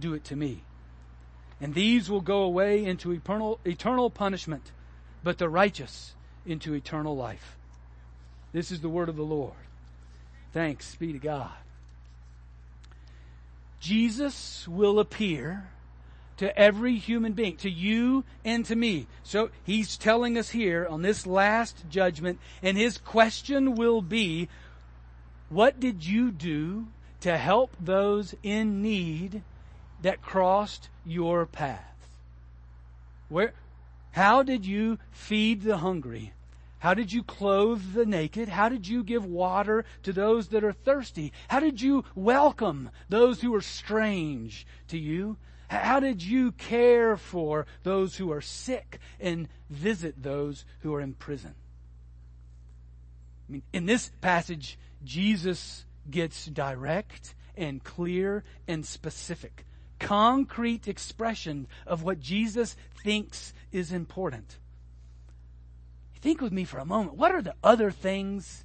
do 0.00 0.14
it 0.14 0.24
to 0.24 0.36
me. 0.36 0.64
And 1.60 1.74
these 1.74 2.10
will 2.10 2.20
go 2.20 2.42
away 2.42 2.84
into 2.84 3.12
eternal, 3.12 3.60
eternal 3.64 4.10
punishment, 4.10 4.72
but 5.22 5.38
the 5.38 5.48
righteous 5.48 6.14
into 6.44 6.74
eternal 6.74 7.16
life. 7.16 7.56
This 8.52 8.72
is 8.72 8.80
the 8.80 8.88
word 8.88 9.08
of 9.08 9.16
the 9.16 9.22
Lord. 9.22 9.54
Thanks 10.52 10.96
be 10.96 11.12
to 11.12 11.18
God. 11.18 11.52
Jesus 13.80 14.66
will 14.68 14.98
appear 14.98 15.70
to 16.38 16.56
every 16.56 16.96
human 16.96 17.32
being, 17.32 17.56
to 17.56 17.70
you 17.70 18.24
and 18.44 18.64
to 18.64 18.76
me. 18.76 19.06
So 19.22 19.50
he's 19.64 19.96
telling 19.96 20.38
us 20.38 20.50
here 20.50 20.86
on 20.88 21.02
this 21.02 21.26
last 21.26 21.84
judgment, 21.90 22.38
and 22.62 22.76
his 22.76 22.98
question 22.98 23.74
will 23.74 24.02
be, 24.02 24.48
what 25.48 25.80
did 25.80 26.06
you 26.06 26.30
do 26.30 26.88
to 27.20 27.36
help 27.36 27.74
those 27.80 28.34
in 28.42 28.82
need 28.82 29.42
that 30.02 30.22
crossed 30.22 30.88
your 31.04 31.44
path? 31.46 32.18
Where, 33.28 33.52
how 34.12 34.42
did 34.42 34.64
you 34.64 34.98
feed 35.10 35.62
the 35.62 35.78
hungry? 35.78 36.32
How 36.80 36.94
did 36.94 37.12
you 37.12 37.22
clothe 37.22 37.94
the 37.94 38.06
naked? 38.06 38.48
How 38.48 38.68
did 38.68 38.86
you 38.86 39.02
give 39.02 39.24
water 39.24 39.84
to 40.04 40.12
those 40.12 40.48
that 40.48 40.62
are 40.62 40.72
thirsty? 40.72 41.32
How 41.48 41.60
did 41.60 41.80
you 41.80 42.04
welcome 42.14 42.90
those 43.08 43.40
who 43.40 43.54
are 43.54 43.60
strange 43.60 44.66
to 44.88 44.98
you? 44.98 45.38
How 45.68 46.00
did 46.00 46.22
you 46.22 46.52
care 46.52 47.16
for 47.16 47.66
those 47.82 48.16
who 48.16 48.32
are 48.32 48.40
sick 48.40 49.00
and 49.20 49.48
visit 49.68 50.22
those 50.22 50.64
who 50.80 50.94
are 50.94 51.00
in 51.00 51.14
prison? 51.14 51.54
I 53.48 53.52
mean, 53.52 53.62
in 53.72 53.86
this 53.86 54.10
passage, 54.20 54.78
Jesus 55.04 55.84
gets 56.10 56.46
direct 56.46 57.34
and 57.56 57.82
clear 57.82 58.44
and 58.66 58.86
specific. 58.86 59.66
Concrete 59.98 60.86
expression 60.86 61.66
of 61.86 62.02
what 62.02 62.20
Jesus 62.20 62.76
thinks 63.02 63.52
is 63.72 63.92
important. 63.92 64.58
Think 66.20 66.40
with 66.40 66.52
me 66.52 66.64
for 66.64 66.78
a 66.78 66.84
moment. 66.84 67.16
What 67.16 67.32
are 67.32 67.42
the 67.42 67.54
other 67.62 67.90
things 67.90 68.64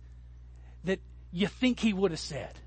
that 0.83 0.99
you 1.31 1.47
think 1.47 1.79
he 1.79 1.93
would 1.93 2.11
have 2.11 2.19
said? 2.19 2.59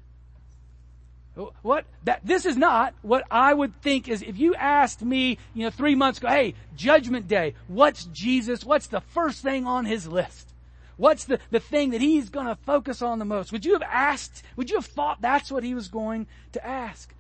What 1.61 1.85
that 2.05 2.21
this 2.25 2.47
is 2.47 2.57
not 2.57 2.95
what 3.03 3.25
I 3.31 3.53
would 3.53 3.83
think 3.83 4.09
is 4.09 4.23
if 4.23 4.39
you 4.39 4.55
asked 4.55 5.03
me, 5.03 5.37
you 5.53 5.65
know, 5.65 5.71
three 5.71 5.95
months 5.95 6.19
ago, 6.19 6.29
hey, 6.29 6.55
judgment 6.75 7.29
day, 7.29 7.55
what's 7.69 8.05
Jesus? 8.07 8.65
What's 8.65 8.87
the 8.87 9.03
first 9.03 9.43
thing 9.43 9.67
on 9.67 9.85
his 9.85 10.09
list? 10.09 10.55
What's 10.97 11.25
the, 11.25 11.39
the 11.51 11.61
thing 11.61 11.91
that 11.91 12.01
he's 12.01 12.31
to 12.31 12.57
focus 12.65 13.03
on 13.03 13.19
the 13.19 13.25
most? 13.25 13.53
Would 13.53 13.67
you 13.67 13.75
have 13.75 13.83
asked, 13.83 14.43
would 14.57 14.71
you 14.71 14.77
have 14.77 14.87
thought 14.87 15.21
that's 15.21 15.53
what 15.53 15.63
he 15.63 15.75
was 15.75 15.89
going 15.89 16.27
to 16.53 16.67
ask? 16.67 17.15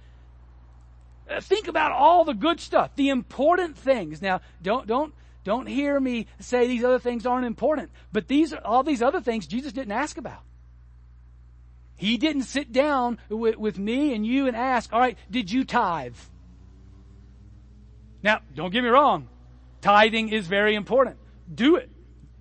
Uh, 1.29 1.41
think 1.41 1.69
about 1.69 1.93
all 1.93 2.25
the 2.25 2.33
good 2.33 2.61
stuff, 2.61 2.95
the 2.97 3.11
important 3.11 3.77
things. 3.77 4.23
Now, 4.23 4.41
don't, 4.63 4.87
don't, 4.87 5.13
don't 5.47 5.69
hear 5.69 6.01
me 6.01 6.27
say 6.41 6.67
these 6.67 6.83
other 6.83 6.99
things 6.99 7.25
aren't 7.25 7.47
important. 7.47 7.93
But 8.11 8.27
these, 8.27 8.53
all 8.53 8.83
these 8.83 9.01
other 9.01 9.21
things 9.21 9.47
Jesus 9.47 9.73
didn't 9.73 9.93
ask 9.93 10.19
about. 10.19 10.41
He 11.95 12.17
didn't 12.17 12.43
sit 12.43 12.73
down 12.73 13.19
with, 13.29 13.57
with 13.57 13.79
me 13.79 14.13
and 14.13 14.27
you 14.27 14.49
and 14.49 14.57
ask, 14.57 14.93
all 14.93 14.99
right, 14.99 15.17
did 15.31 15.49
you 15.53 15.63
tithe? 15.63 16.17
Now, 18.25 18.41
don't 18.57 18.73
get 18.73 18.83
me 18.83 18.89
wrong. 18.89 19.29
Tithing 19.83 20.31
is 20.31 20.49
very 20.49 20.75
important. 20.75 21.17
Do 21.55 21.77
it. 21.77 21.91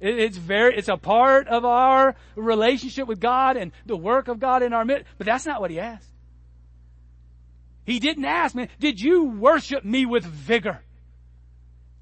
It's 0.02 0.38
very, 0.38 0.76
it's 0.76 0.88
a 0.88 0.98
part 0.98 1.48
of 1.48 1.64
our 1.64 2.16
relationship 2.36 3.08
with 3.08 3.20
God 3.20 3.56
and 3.56 3.72
the 3.86 3.96
work 3.96 4.30
of 4.30 4.40
God 4.40 4.64
in 4.64 4.74
our 4.74 4.84
midst. 4.84 5.06
But 5.20 5.28
that's 5.28 5.46
not 5.46 5.62
what 5.62 5.70
he 5.70 5.80
asked. 5.80 6.10
He 7.86 8.00
didn't 8.00 8.26
ask 8.26 8.56
me, 8.56 8.68
did 8.80 9.00
you 9.00 9.26
worship 9.26 9.86
me 9.86 10.08
with 10.08 10.26
vigor? 10.26 10.82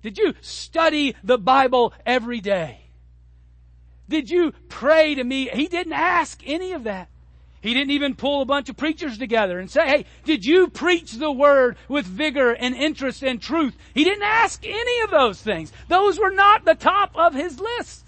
Did 0.03 0.17
you 0.17 0.33
study 0.41 1.15
the 1.23 1.37
Bible 1.37 1.93
every 2.05 2.41
day? 2.41 2.81
Did 4.09 4.29
you 4.29 4.53
pray 4.67 5.15
to 5.15 5.23
me? 5.23 5.49
He 5.51 5.67
didn't 5.67 5.93
ask 5.93 6.41
any 6.45 6.73
of 6.73 6.83
that. 6.83 7.09
He 7.61 7.73
didn't 7.73 7.91
even 7.91 8.15
pull 8.15 8.41
a 8.41 8.45
bunch 8.45 8.67
of 8.67 8.75
preachers 8.75 9.17
together 9.17 9.57
and 9.57 9.71
say, 9.71 9.87
hey, 9.87 10.05
did 10.25 10.45
you 10.45 10.67
preach 10.67 11.13
the 11.13 11.31
word 11.31 11.77
with 11.87 12.05
vigor 12.05 12.51
and 12.51 12.75
interest 12.75 13.23
and 13.23 13.41
truth? 13.41 13.77
He 13.93 14.03
didn't 14.03 14.23
ask 14.23 14.65
any 14.65 15.01
of 15.03 15.11
those 15.11 15.41
things. 15.41 15.71
Those 15.87 16.19
were 16.19 16.31
not 16.31 16.65
the 16.65 16.75
top 16.75 17.15
of 17.15 17.33
his 17.33 17.61
list. 17.61 18.02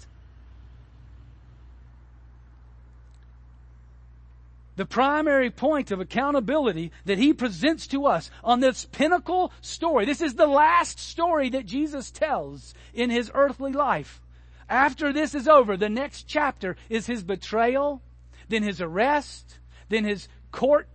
The 4.76 4.86
primary 4.86 5.50
point 5.50 5.90
of 5.90 6.00
accountability 6.00 6.92
that 7.06 7.18
he 7.18 7.32
presents 7.32 7.86
to 7.88 8.06
us 8.06 8.30
on 8.44 8.60
this 8.60 8.84
pinnacle 8.84 9.52
story. 9.60 10.04
This 10.04 10.20
is 10.20 10.34
the 10.34 10.46
last 10.46 10.98
story 10.98 11.48
that 11.50 11.66
Jesus 11.66 12.10
tells 12.10 12.74
in 12.94 13.10
his 13.10 13.30
earthly 13.34 13.72
life. 13.72 14.20
After 14.68 15.12
this 15.12 15.34
is 15.34 15.48
over, 15.48 15.76
the 15.76 15.88
next 15.88 16.24
chapter 16.24 16.76
is 16.88 17.06
his 17.06 17.22
betrayal, 17.22 18.02
then 18.48 18.62
his 18.62 18.80
arrest, 18.80 19.58
then 19.88 20.04
his 20.04 20.28
court 20.52 20.88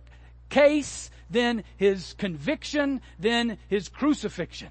case, 0.48 1.10
then 1.30 1.64
his 1.76 2.14
conviction, 2.18 3.00
then 3.18 3.58
his 3.68 3.88
crucifixion. 3.88 4.68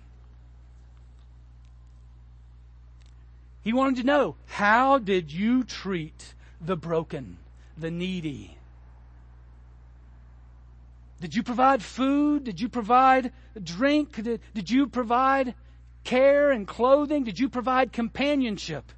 He 3.63 3.73
wanted 3.73 3.97
to 3.97 4.07
know, 4.07 4.35
how 4.47 4.97
did 4.97 5.31
you 5.31 5.63
treat 5.63 6.33
the 6.59 6.75
broken, 6.75 7.37
the 7.77 7.91
needy, 7.91 8.57
did 11.21 11.35
you 11.35 11.43
provide 11.43 11.83
food? 11.83 12.43
Did 12.43 12.59
you 12.59 12.67
provide 12.67 13.31
drink? 13.63 14.23
Did, 14.23 14.41
did 14.55 14.71
you 14.71 14.87
provide 14.87 15.53
care 16.03 16.51
and 16.51 16.67
clothing? 16.67 17.23
Did 17.23 17.39
you 17.39 17.47
provide 17.47 17.93
companionship 17.93 18.91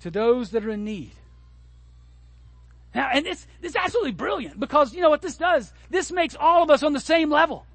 to 0.00 0.10
those 0.12 0.50
that 0.50 0.64
are 0.64 0.70
in 0.70 0.84
need? 0.84 1.10
Now, 2.94 3.10
and 3.12 3.26
this, 3.26 3.46
this 3.60 3.70
is 3.70 3.76
absolutely 3.76 4.12
brilliant 4.12 4.60
because 4.60 4.94
you 4.94 5.00
know 5.00 5.10
what 5.10 5.22
this 5.22 5.36
does? 5.36 5.72
This 5.90 6.12
makes 6.12 6.36
all 6.38 6.62
of 6.62 6.70
us 6.70 6.84
on 6.84 6.92
the 6.92 7.00
same 7.00 7.30
level. 7.30 7.66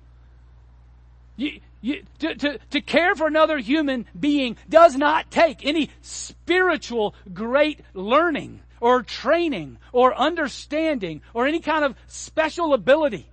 You, 1.35 1.59
you, 1.81 2.03
to, 2.19 2.33
to, 2.35 2.59
to 2.71 2.81
care 2.81 3.13
for 3.15 3.27
another 3.27 3.57
human 3.57 4.05
being 4.17 4.55
does 4.69 4.95
not 4.95 5.31
take 5.31 5.65
any 5.65 5.89
spiritual 6.01 7.13
great 7.33 7.81
learning 7.93 8.61
or 8.79 9.03
training 9.03 9.77
or 9.91 10.15
understanding 10.15 11.21
or 11.33 11.47
any 11.47 11.59
kind 11.59 11.85
of 11.85 11.95
special 12.07 12.73
ability. 12.73 13.27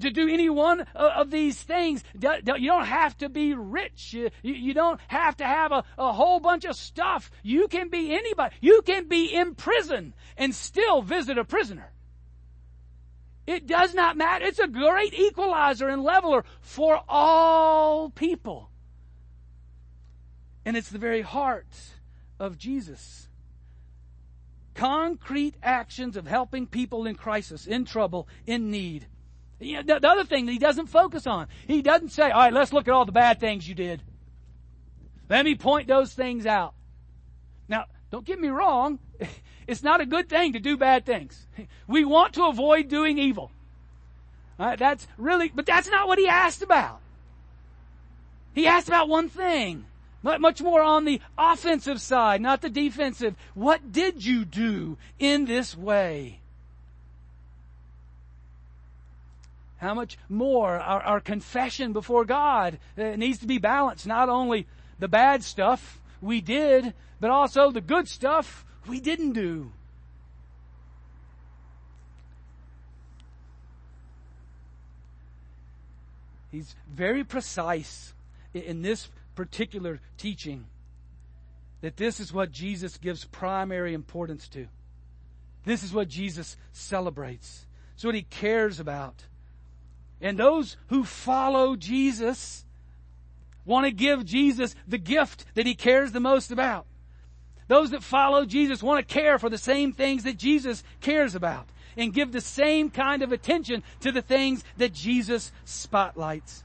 To 0.00 0.10
do 0.10 0.26
any 0.26 0.48
one 0.48 0.80
of 0.94 1.30
these 1.30 1.60
things, 1.60 2.02
you 2.14 2.20
don't 2.42 2.86
have 2.86 3.16
to 3.18 3.28
be 3.28 3.52
rich. 3.52 4.14
You 4.42 4.74
don't 4.74 4.98
have 5.08 5.36
to 5.36 5.44
have 5.44 5.70
a, 5.70 6.12
whole 6.12 6.40
bunch 6.40 6.64
of 6.64 6.76
stuff. 6.76 7.30
You 7.42 7.68
can 7.68 7.90
be 7.90 8.14
anybody. 8.14 8.54
You 8.60 8.80
can 8.82 9.06
be 9.06 9.26
in 9.26 9.54
prison 9.54 10.14
and 10.38 10.54
still 10.54 11.02
visit 11.02 11.36
a 11.36 11.44
prisoner. 11.44 11.92
It 13.46 13.66
does 13.66 13.92
not 13.92 14.16
matter. 14.16 14.46
It's 14.46 14.60
a 14.60 14.68
great 14.68 15.12
equalizer 15.12 15.88
and 15.88 16.02
leveler 16.02 16.44
for 16.60 17.00
all 17.08 18.08
people. 18.08 18.70
And 20.64 20.76
it's 20.76 20.90
the 20.90 20.98
very 20.98 21.22
heart 21.22 21.66
of 22.38 22.56
Jesus. 22.56 23.28
Concrete 24.74 25.54
actions 25.62 26.16
of 26.16 26.26
helping 26.26 26.66
people 26.66 27.06
in 27.06 27.14
crisis, 27.14 27.66
in 27.66 27.84
trouble, 27.84 28.26
in 28.46 28.70
need. 28.70 29.06
The, 29.58 29.82
the 29.82 30.08
other 30.08 30.24
thing 30.24 30.46
that 30.46 30.52
he 30.52 30.58
doesn't 30.58 30.86
focus 30.86 31.26
on, 31.26 31.46
he 31.66 31.82
doesn't 31.82 32.08
say, 32.08 32.30
all 32.30 32.40
right, 32.40 32.52
let's 32.52 32.72
look 32.72 32.88
at 32.88 32.94
all 32.94 33.04
the 33.04 33.12
bad 33.12 33.38
things 33.38 33.68
you 33.68 33.74
did. 33.74 34.02
Let 35.28 35.44
me 35.44 35.54
point 35.54 35.88
those 35.88 36.12
things 36.12 36.46
out. 36.46 36.74
Now, 37.68 37.86
don't 38.10 38.24
get 38.24 38.40
me 38.40 38.48
wrong. 38.48 38.98
It's 39.64 39.84
not 39.84 40.00
a 40.00 40.06
good 40.06 40.28
thing 40.28 40.54
to 40.54 40.58
do 40.58 40.76
bad 40.76 41.06
things. 41.06 41.46
We 41.86 42.04
want 42.04 42.34
to 42.34 42.46
avoid 42.46 42.88
doing 42.88 43.16
evil. 43.16 43.52
That's 44.58 45.06
really, 45.16 45.52
but 45.54 45.66
that's 45.66 45.88
not 45.88 46.08
what 46.08 46.18
he 46.18 46.26
asked 46.26 46.62
about. 46.62 47.00
He 48.54 48.66
asked 48.66 48.88
about 48.88 49.08
one 49.08 49.28
thing. 49.28 49.86
Much 50.22 50.62
more 50.62 50.82
on 50.82 51.04
the 51.04 51.20
offensive 51.36 52.00
side, 52.00 52.40
not 52.40 52.60
the 52.60 52.70
defensive. 52.70 53.34
What 53.54 53.90
did 53.90 54.24
you 54.24 54.44
do 54.44 54.96
in 55.18 55.46
this 55.46 55.76
way? 55.76 56.38
How 59.78 59.94
much 59.94 60.16
more 60.28 60.78
our, 60.78 61.02
our 61.02 61.20
confession 61.20 61.92
before 61.92 62.24
God 62.24 62.78
uh, 62.96 63.16
needs 63.16 63.38
to 63.38 63.48
be 63.48 63.58
balanced. 63.58 64.06
Not 64.06 64.28
only 64.28 64.68
the 65.00 65.08
bad 65.08 65.42
stuff 65.42 66.00
we 66.20 66.40
did, 66.40 66.94
but 67.18 67.30
also 67.30 67.72
the 67.72 67.80
good 67.80 68.06
stuff 68.06 68.64
we 68.86 69.00
didn't 69.00 69.32
do. 69.32 69.72
He's 76.52 76.76
very 76.88 77.24
precise 77.24 78.12
in 78.54 78.82
this 78.82 79.08
particular 79.34 80.00
teaching 80.16 80.66
that 81.80 81.96
this 81.96 82.20
is 82.20 82.32
what 82.32 82.52
Jesus 82.52 82.96
gives 82.96 83.24
primary 83.24 83.92
importance 83.92 84.48
to. 84.48 84.68
This 85.64 85.82
is 85.82 85.92
what 85.92 86.08
Jesus 86.08 86.56
celebrates. 86.72 87.66
It's 87.94 88.04
what 88.04 88.14
he 88.14 88.22
cares 88.22 88.80
about. 88.80 89.24
And 90.20 90.38
those 90.38 90.76
who 90.88 91.04
follow 91.04 91.76
Jesus 91.76 92.64
want 93.64 93.86
to 93.86 93.92
give 93.92 94.24
Jesus 94.24 94.74
the 94.86 94.98
gift 94.98 95.44
that 95.54 95.66
he 95.66 95.74
cares 95.74 96.12
the 96.12 96.20
most 96.20 96.50
about. 96.50 96.86
Those 97.68 97.90
that 97.90 98.02
follow 98.02 98.44
Jesus 98.44 98.82
want 98.82 99.06
to 99.06 99.14
care 99.14 99.38
for 99.38 99.48
the 99.48 99.58
same 99.58 99.92
things 99.92 100.24
that 100.24 100.36
Jesus 100.36 100.82
cares 101.00 101.34
about 101.34 101.68
and 101.96 102.14
give 102.14 102.32
the 102.32 102.40
same 102.40 102.90
kind 102.90 103.22
of 103.22 103.32
attention 103.32 103.82
to 104.00 104.12
the 104.12 104.22
things 104.22 104.64
that 104.76 104.92
Jesus 104.92 105.52
spotlights. 105.64 106.64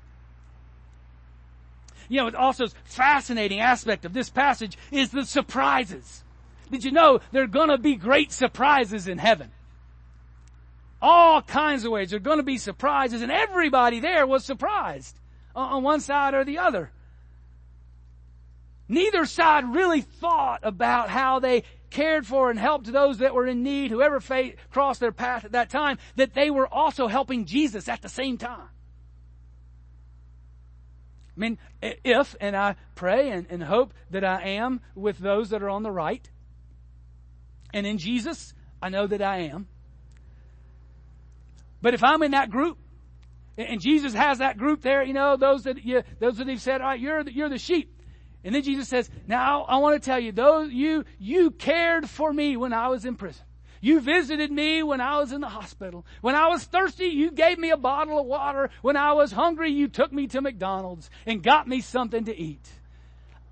You 2.10 2.30
know, 2.30 2.38
also 2.38 2.68
fascinating 2.86 3.60
aspect 3.60 4.06
of 4.06 4.14
this 4.14 4.30
passage 4.30 4.78
is 4.92 5.12
the 5.12 5.26
surprises. 5.26 6.24
Did 6.72 6.84
you 6.84 6.92
know 6.92 7.20
there 7.32 7.44
are 7.44 7.48
gonna 7.48 7.78
be 7.78 7.96
great 7.96 8.32
surprises 8.32 9.08
in 9.08 9.18
heaven? 9.18 9.52
All 11.02 11.42
kinds 11.42 11.86
of 11.86 11.92
ways. 11.92 12.10
There 12.10 12.18
are 12.18 12.20
going 12.20 12.40
to 12.40 12.44
be 12.44 12.58
surprises 12.58 13.22
and 13.22 13.32
everybody 13.32 14.00
there 14.00 14.26
was 14.26 14.44
surprised 14.44 15.20
on 15.56 15.84
one 15.84 16.00
side 16.00 16.34
or 16.34 16.44
the 16.44 16.58
other. 16.58 16.92
Neither 18.90 19.26
side 19.26 19.66
really 19.74 20.02
thought 20.02 20.62
about 20.64 21.10
how 21.10 21.40
they 21.40 21.64
cared 21.90 22.26
for 22.26 22.50
and 22.50 22.60
helped 22.60 22.92
those 22.92 23.20
that 23.20 23.34
were 23.34 23.46
in 23.46 23.64
need, 23.64 23.92
whoever 23.92 24.20
crossed 24.72 25.00
their 25.00 25.12
path 25.12 25.46
at 25.46 25.52
that 25.52 25.70
time, 25.70 25.98
that 26.16 26.34
they 26.34 26.50
were 26.50 26.68
also 26.68 27.08
helping 27.08 27.46
Jesus 27.46 27.88
at 27.88 28.02
the 28.02 28.10
same 28.10 28.38
time. 28.38 28.70
I 31.38 31.40
mean, 31.40 31.58
if, 31.82 32.36
and 32.42 32.56
I 32.56 32.76
pray 32.96 33.30
and, 33.30 33.46
and 33.50 33.62
hope 33.62 33.94
that 34.10 34.24
I 34.24 34.42
am 34.42 34.82
with 34.96 35.20
those 35.20 35.52
that 35.52 35.62
are 35.62 35.70
on 35.70 35.84
the 35.84 35.92
right, 35.92 36.28
and 37.74 37.86
in 37.86 38.00
Jesus, 38.00 38.56
I 38.82 38.90
know 38.90 39.06
that 39.06 39.22
I 39.22 39.42
am. 39.42 39.68
But 41.82 41.94
if 41.94 42.04
I'm 42.04 42.24
in 42.24 42.32
that 42.32 42.50
group, 42.50 42.80
and 43.58 43.80
Jesus 43.80 44.14
has 44.14 44.40
that 44.40 44.58
group 44.58 44.82
there, 44.82 45.04
you 45.04 45.14
know, 45.14 45.38
those 45.38 45.64
that 45.64 45.84
you, 45.84 46.02
those 46.20 46.38
that 46.38 46.48
He've 46.48 46.62
said, 46.62 46.82
all 46.82 46.88
right, 46.88 47.00
you're 47.00 47.24
the, 47.24 47.34
you're 47.34 47.50
the 47.50 47.60
sheep. 47.60 47.94
And 48.44 48.56
then 48.56 48.64
Jesus 48.64 48.88
says, 48.88 49.10
now 49.28 49.64
I 49.64 49.78
want 49.78 50.02
to 50.02 50.06
tell 50.06 50.20
you, 50.20 50.32
those, 50.32 50.72
you, 50.72 51.06
you 51.20 51.52
cared 51.52 52.10
for 52.10 52.32
me 52.32 52.56
when 52.56 52.74
I 52.74 52.88
was 52.88 53.06
in 53.06 53.16
prison. 53.16 53.44
You 53.82 54.00
visited 54.00 54.52
me 54.52 54.84
when 54.84 55.02
I 55.02 55.18
was 55.18 55.32
in 55.32 55.42
the 55.42 55.50
hospital. 55.50 56.06
When 56.22 56.36
I 56.36 56.48
was 56.48 56.64
thirsty, 56.64 57.06
you 57.06 57.32
gave 57.32 57.58
me 57.58 57.70
a 57.70 57.78
bottle 57.78 58.20
of 58.20 58.26
water. 58.26 58.70
When 58.82 58.98
I 58.98 59.14
was 59.14 59.32
hungry, 59.32 59.72
you 59.72 59.88
took 59.88 60.12
me 60.12 60.28
to 60.28 60.42
McDonald's 60.42 61.10
and 61.26 61.44
got 61.44 61.68
me 61.68 61.82
something 61.82 62.26
to 62.26 62.36
eat. 62.36 62.68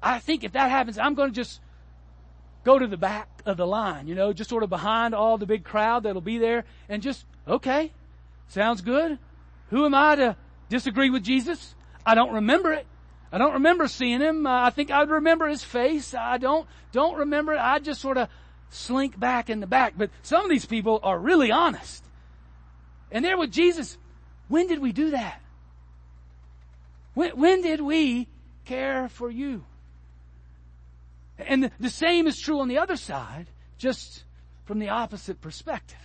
I 0.01 0.19
think 0.19 0.43
if 0.43 0.53
that 0.53 0.69
happens, 0.69 0.97
I'm 0.97 1.15
going 1.15 1.29
to 1.29 1.35
just 1.35 1.61
go 2.63 2.79
to 2.79 2.87
the 2.87 2.97
back 2.97 3.29
of 3.45 3.57
the 3.57 3.67
line, 3.67 4.07
you 4.07 4.15
know, 4.15 4.33
just 4.33 4.49
sort 4.49 4.63
of 4.63 4.69
behind 4.69 5.13
all 5.13 5.37
the 5.37 5.45
big 5.45 5.63
crowd 5.63 6.03
that'll 6.03 6.21
be 6.21 6.39
there 6.39 6.65
and 6.89 7.01
just, 7.01 7.25
okay, 7.47 7.91
Sounds 8.47 8.81
good? 8.81 9.17
Who 9.69 9.85
am 9.85 9.95
I 9.95 10.15
to 10.15 10.37
disagree 10.69 11.09
with 11.09 11.23
Jesus? 11.23 11.75
I 12.05 12.15
don't 12.15 12.33
remember 12.33 12.71
it. 12.73 12.85
I 13.31 13.37
don't 13.37 13.53
remember 13.53 13.87
seeing 13.87 14.21
him. 14.21 14.47
I 14.47 14.69
think 14.69 14.91
I 14.91 14.99
would 14.99 15.09
remember 15.09 15.47
his 15.47 15.63
face. 15.63 16.13
I 16.13 16.37
don't, 16.37 16.67
don't 16.91 17.17
remember 17.17 17.53
it. 17.53 17.59
I 17.59 17.79
just 17.79 18.01
sort 18.01 18.17
of 18.17 18.29
slink 18.69 19.19
back 19.19 19.49
in 19.49 19.59
the 19.59 19.67
back. 19.67 19.93
But 19.97 20.09
some 20.21 20.43
of 20.43 20.49
these 20.49 20.65
people 20.65 20.99
are 21.03 21.17
really 21.17 21.51
honest. 21.51 22.03
And 23.11 23.23
they're 23.23 23.37
with 23.37 23.51
Jesus. 23.51 23.97
When 24.47 24.67
did 24.67 24.79
we 24.79 24.91
do 24.91 25.11
that? 25.11 25.41
When, 27.13 27.31
when 27.31 27.61
did 27.61 27.81
we 27.81 28.27
care 28.65 29.07
for 29.09 29.29
you? 29.29 29.63
And 31.37 31.63
the, 31.63 31.71
the 31.79 31.89
same 31.89 32.27
is 32.27 32.39
true 32.39 32.59
on 32.59 32.67
the 32.67 32.77
other 32.77 32.95
side, 32.95 33.47
just 33.77 34.23
from 34.65 34.79
the 34.79 34.89
opposite 34.89 35.41
perspective. 35.41 35.97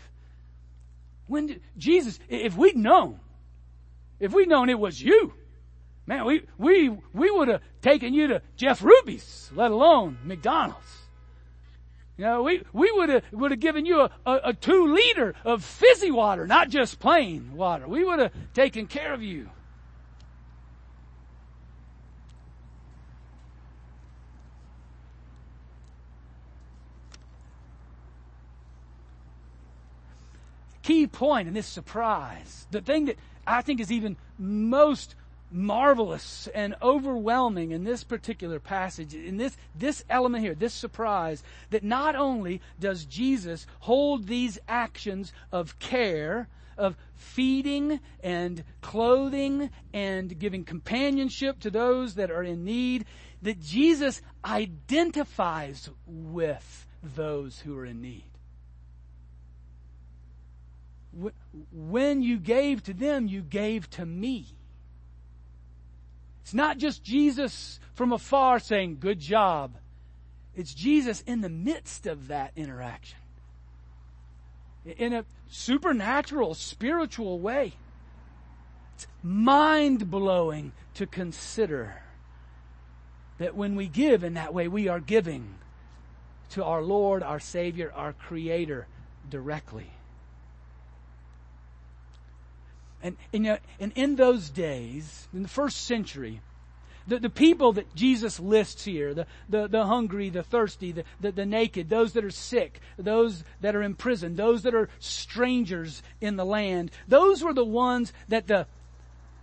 When 1.26 1.46
did, 1.46 1.60
Jesus, 1.78 2.18
if 2.28 2.56
we'd 2.56 2.76
known, 2.76 3.20
if 4.18 4.32
we'd 4.32 4.48
known 4.48 4.68
it 4.68 4.78
was 4.78 5.00
you, 5.00 5.32
man, 6.06 6.24
we, 6.24 6.42
we, 6.58 6.90
we 7.12 7.30
would 7.30 7.48
have 7.48 7.62
taken 7.82 8.12
you 8.12 8.28
to 8.28 8.42
Jeff 8.56 8.82
Ruby's, 8.82 9.50
let 9.54 9.70
alone 9.70 10.18
McDonald's. 10.24 10.99
You 12.20 12.26
know, 12.26 12.42
we, 12.42 12.62
we 12.74 12.92
would 12.92 13.08
have, 13.08 13.24
would 13.32 13.50
have 13.50 13.60
given 13.60 13.86
you 13.86 14.02
a, 14.02 14.10
a, 14.26 14.40
a 14.44 14.52
two 14.52 14.92
liter 14.94 15.34
of 15.42 15.64
fizzy 15.64 16.10
water, 16.10 16.46
not 16.46 16.68
just 16.68 16.98
plain 16.98 17.54
water. 17.54 17.88
We 17.88 18.04
would 18.04 18.18
have 18.18 18.32
taken 18.52 18.86
care 18.86 19.14
of 19.14 19.22
you. 19.22 19.48
key 30.82 31.06
point 31.06 31.48
in 31.48 31.54
this 31.54 31.66
surprise, 31.66 32.66
the 32.70 32.82
thing 32.82 33.06
that 33.06 33.16
I 33.46 33.62
think 33.62 33.80
is 33.80 33.90
even 33.90 34.16
most 34.38 35.14
marvelous 35.50 36.48
and 36.54 36.74
overwhelming 36.82 37.72
in 37.72 37.84
this 37.84 38.04
particular 38.04 38.60
passage, 38.60 39.14
in 39.14 39.36
this, 39.36 39.56
this 39.74 40.04
element 40.08 40.44
here, 40.44 40.54
this 40.54 40.74
surprise, 40.74 41.42
that 41.70 41.84
not 41.84 42.14
only 42.14 42.60
does 42.78 43.04
Jesus 43.04 43.66
hold 43.80 44.26
these 44.26 44.58
actions 44.68 45.32
of 45.52 45.78
care, 45.78 46.48
of 46.76 46.96
feeding 47.14 48.00
and 48.22 48.64
clothing 48.80 49.70
and 49.92 50.38
giving 50.38 50.64
companionship 50.64 51.60
to 51.60 51.70
those 51.70 52.14
that 52.14 52.30
are 52.30 52.42
in 52.42 52.64
need, 52.64 53.04
that 53.42 53.60
Jesus 53.60 54.22
identifies 54.44 55.90
with 56.06 56.86
those 57.02 57.60
who 57.60 57.76
are 57.76 57.86
in 57.86 58.00
need 58.00 58.24
when 61.72 62.22
you 62.22 62.38
gave 62.38 62.82
to 62.84 62.94
them, 62.94 63.26
you 63.26 63.42
gave 63.42 63.90
to 63.90 64.06
me. 64.06 64.46
It's 66.42 66.54
not 66.54 66.78
just 66.78 67.02
Jesus 67.02 67.80
from 67.94 68.12
afar 68.12 68.58
saying, 68.58 68.98
good 69.00 69.20
job. 69.20 69.76
It's 70.54 70.74
Jesus 70.74 71.22
in 71.22 71.40
the 71.40 71.48
midst 71.48 72.06
of 72.06 72.28
that 72.28 72.52
interaction. 72.56 73.18
In 74.84 75.12
a 75.12 75.24
supernatural, 75.48 76.54
spiritual 76.54 77.38
way. 77.38 77.74
It's 78.94 79.06
mind 79.22 80.10
blowing 80.10 80.72
to 80.94 81.06
consider 81.06 82.02
that 83.38 83.54
when 83.54 83.74
we 83.76 83.86
give 83.86 84.24
in 84.24 84.34
that 84.34 84.52
way, 84.52 84.68
we 84.68 84.88
are 84.88 85.00
giving 85.00 85.54
to 86.50 86.64
our 86.64 86.82
Lord, 86.82 87.22
our 87.22 87.40
Savior, 87.40 87.92
our 87.94 88.12
Creator 88.12 88.86
directly. 89.28 89.90
And, 93.02 93.16
and, 93.32 93.58
and 93.78 93.92
in 93.94 94.16
those 94.16 94.50
days, 94.50 95.28
in 95.32 95.42
the 95.42 95.48
first 95.48 95.86
century, 95.86 96.40
the, 97.06 97.18
the 97.18 97.30
people 97.30 97.72
that 97.72 97.94
Jesus 97.94 98.38
lists 98.38 98.84
here, 98.84 99.14
the, 99.14 99.26
the, 99.48 99.68
the 99.68 99.86
hungry, 99.86 100.30
the 100.30 100.42
thirsty, 100.42 100.92
the, 100.92 101.04
the, 101.20 101.32
the 101.32 101.46
naked, 101.46 101.88
those 101.88 102.12
that 102.12 102.24
are 102.24 102.30
sick, 102.30 102.80
those 102.98 103.42
that 103.60 103.74
are 103.74 103.82
in 103.82 103.94
prison, 103.94 104.36
those 104.36 104.62
that 104.62 104.74
are 104.74 104.88
strangers 104.98 106.02
in 106.20 106.36
the 106.36 106.44
land, 106.44 106.90
those 107.08 107.42
were 107.42 107.54
the 107.54 107.64
ones 107.64 108.12
that 108.28 108.46
the, 108.46 108.66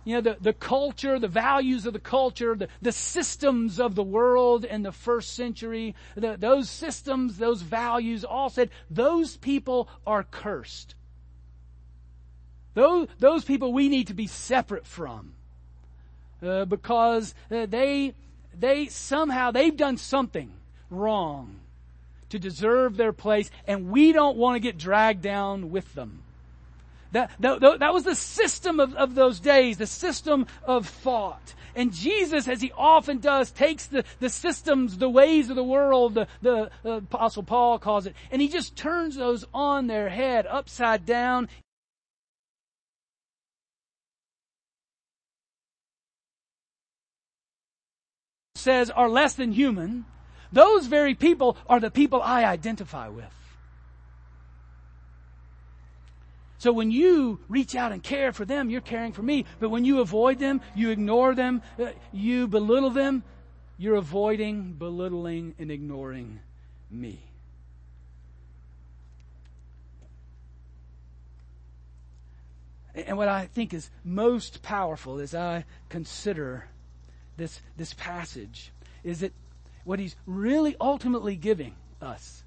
you 0.04 0.14
know, 0.14 0.20
the, 0.20 0.38
the 0.40 0.54
culture, 0.54 1.18
the 1.18 1.28
values 1.28 1.84
of 1.84 1.92
the 1.92 1.98
culture, 1.98 2.54
the, 2.54 2.68
the 2.80 2.92
systems 2.92 3.78
of 3.78 3.94
the 3.94 4.02
world 4.02 4.64
in 4.64 4.82
the 4.82 4.92
first 4.92 5.34
century, 5.34 5.94
the, 6.14 6.36
those 6.38 6.70
systems, 6.70 7.36
those 7.36 7.60
values 7.60 8.24
all 8.24 8.48
said, 8.48 8.70
those 8.88 9.36
people 9.36 9.88
are 10.06 10.22
cursed. 10.22 10.94
Those, 12.78 13.08
those 13.18 13.44
people 13.44 13.72
we 13.72 13.88
need 13.88 14.06
to 14.06 14.14
be 14.14 14.28
separate 14.28 14.86
from. 14.86 15.32
Uh, 16.40 16.64
because 16.64 17.34
uh, 17.50 17.66
they, 17.66 18.14
they 18.56 18.86
somehow, 18.86 19.50
they've 19.50 19.76
done 19.76 19.96
something 19.96 20.52
wrong 20.88 21.56
to 22.28 22.38
deserve 22.38 22.96
their 22.96 23.12
place 23.12 23.50
and 23.66 23.90
we 23.90 24.12
don't 24.12 24.36
want 24.36 24.54
to 24.54 24.60
get 24.60 24.78
dragged 24.78 25.22
down 25.22 25.72
with 25.72 25.92
them. 25.94 26.22
That, 27.10 27.32
that, 27.40 27.80
that 27.80 27.92
was 27.92 28.04
the 28.04 28.14
system 28.14 28.78
of, 28.78 28.94
of 28.94 29.16
those 29.16 29.40
days, 29.40 29.78
the 29.78 29.86
system 29.88 30.46
of 30.64 30.86
thought. 30.86 31.54
And 31.74 31.92
Jesus, 31.92 32.46
as 32.46 32.60
he 32.60 32.70
often 32.78 33.18
does, 33.18 33.50
takes 33.50 33.86
the, 33.86 34.04
the 34.20 34.30
systems, 34.30 34.98
the 34.98 35.08
ways 35.08 35.50
of 35.50 35.56
the 35.56 35.64
world, 35.64 36.14
the, 36.14 36.28
the 36.42 36.70
uh, 36.84 36.98
apostle 36.98 37.42
Paul 37.42 37.80
calls 37.80 38.06
it, 38.06 38.14
and 38.30 38.40
he 38.40 38.46
just 38.46 38.76
turns 38.76 39.16
those 39.16 39.44
on 39.52 39.88
their 39.88 40.08
head, 40.08 40.46
upside 40.46 41.04
down, 41.04 41.48
says 48.68 48.90
are 48.90 49.08
less 49.08 49.32
than 49.32 49.50
human, 49.52 50.04
those 50.52 50.86
very 50.86 51.14
people 51.14 51.56
are 51.70 51.80
the 51.80 51.90
people 51.90 52.20
I 52.20 52.44
identify 52.44 53.08
with. 53.08 53.32
So 56.58 56.72
when 56.72 56.90
you 56.90 57.40
reach 57.48 57.74
out 57.74 57.92
and 57.92 58.02
care 58.02 58.30
for 58.32 58.44
them, 58.44 58.68
you're 58.68 58.82
caring 58.82 59.12
for 59.12 59.22
me. 59.22 59.46
But 59.58 59.70
when 59.70 59.86
you 59.86 60.00
avoid 60.00 60.38
them, 60.38 60.60
you 60.74 60.90
ignore 60.90 61.34
them, 61.34 61.62
uh, 61.78 61.92
you 62.12 62.46
belittle 62.46 62.90
them, 62.90 63.22
you're 63.78 63.94
avoiding, 63.94 64.74
belittling, 64.74 65.54
and 65.58 65.70
ignoring 65.70 66.40
me. 66.90 67.20
And 72.94 73.16
what 73.16 73.28
I 73.28 73.46
think 73.46 73.72
is 73.72 73.88
most 74.04 74.60
powerful 74.62 75.20
as 75.20 75.34
I 75.34 75.64
consider 75.88 76.66
this, 77.38 77.62
this 77.76 77.94
passage 77.94 78.70
is 79.02 79.20
that 79.20 79.32
what 79.84 79.98
he's 79.98 80.16
really 80.26 80.76
ultimately 80.80 81.34
giving 81.34 81.74
us 82.02 82.42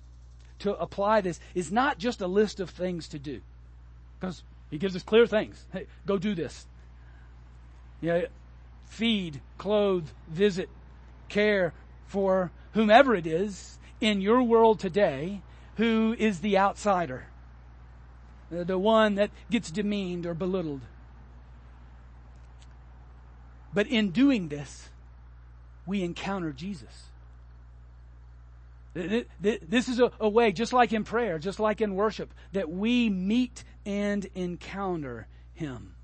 to 0.60 0.75
apply 0.75 1.21
this 1.21 1.39
is 1.56 1.71
not 1.71 1.97
just 1.97 2.21
a 2.21 2.27
list 2.27 2.60
of 2.60 2.69
things 2.69 3.08
to 3.08 3.17
do. 3.17 3.41
Because 4.19 4.43
he 4.69 4.77
gives 4.77 4.95
us 4.95 5.01
clear 5.01 5.25
things. 5.25 5.65
Hey, 5.73 5.88
go 6.06 6.19
do 6.19 6.36
this. 6.36 6.67
You 7.99 8.10
know, 8.10 8.25
feed, 8.86 9.41
clothe, 9.58 10.08
visit, 10.27 10.69
care 11.30 11.73
for 12.06 12.51
whomever 12.73 13.15
it 13.15 13.25
is 13.25 13.80
in 13.99 14.21
your 14.21 14.43
world 14.43 14.80
today 14.80 15.41
who 15.77 16.15
is 16.19 16.41
the 16.41 16.58
outsider. 16.58 17.25
The 18.51 18.77
one 18.77 19.15
that 19.15 19.32
gets 19.49 19.71
demeaned 19.71 20.25
or 20.25 20.34
belittled. 20.34 20.82
But 23.74 23.88
in 23.88 24.12
doing 24.12 24.50
this, 24.50 24.90
we 25.86 26.04
encounter 26.04 26.52
Jesus. 26.52 27.10
This 28.94 29.88
is 29.88 30.02
a, 30.20 30.28
way, 30.28 30.52
just 30.52 30.74
like 30.74 30.92
in 30.92 31.06
prayer, 31.06 31.40
just 31.40 31.60
like 31.60 31.80
in 31.80 31.96
worship, 31.96 32.34
that 32.52 32.70
we 32.70 33.10
meet 33.10 33.64
and 33.86 34.26
encounter 34.36 35.28
Him. 35.54 35.96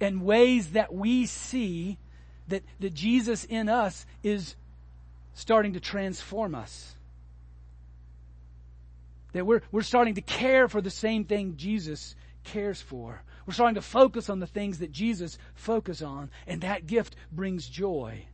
And 0.00 0.22
ways 0.22 0.70
that 0.70 0.94
we 0.94 1.26
see 1.26 1.98
that, 2.48 2.62
that 2.80 2.94
Jesus 2.94 3.44
in 3.44 3.68
us 3.68 4.06
is 4.22 4.56
starting 5.34 5.74
to 5.74 5.80
transform 5.80 6.54
us. 6.54 6.94
That 9.32 9.44
we're, 9.44 9.62
we're 9.70 9.82
starting 9.82 10.14
to 10.14 10.22
care 10.22 10.68
for 10.68 10.80
the 10.80 10.90
same 10.90 11.24
thing 11.24 11.56
Jesus 11.56 12.16
cares 12.44 12.80
for. 12.80 13.22
We're 13.46 13.54
starting 13.54 13.74
to 13.76 13.82
focus 13.82 14.30
on 14.30 14.40
the 14.40 14.46
things 14.46 14.78
that 14.78 14.92
Jesus 14.92 15.38
focuses 15.54 16.02
on, 16.02 16.30
and 16.46 16.60
that 16.60 16.86
gift 16.86 17.16
brings 17.32 17.66
joy 17.66 18.26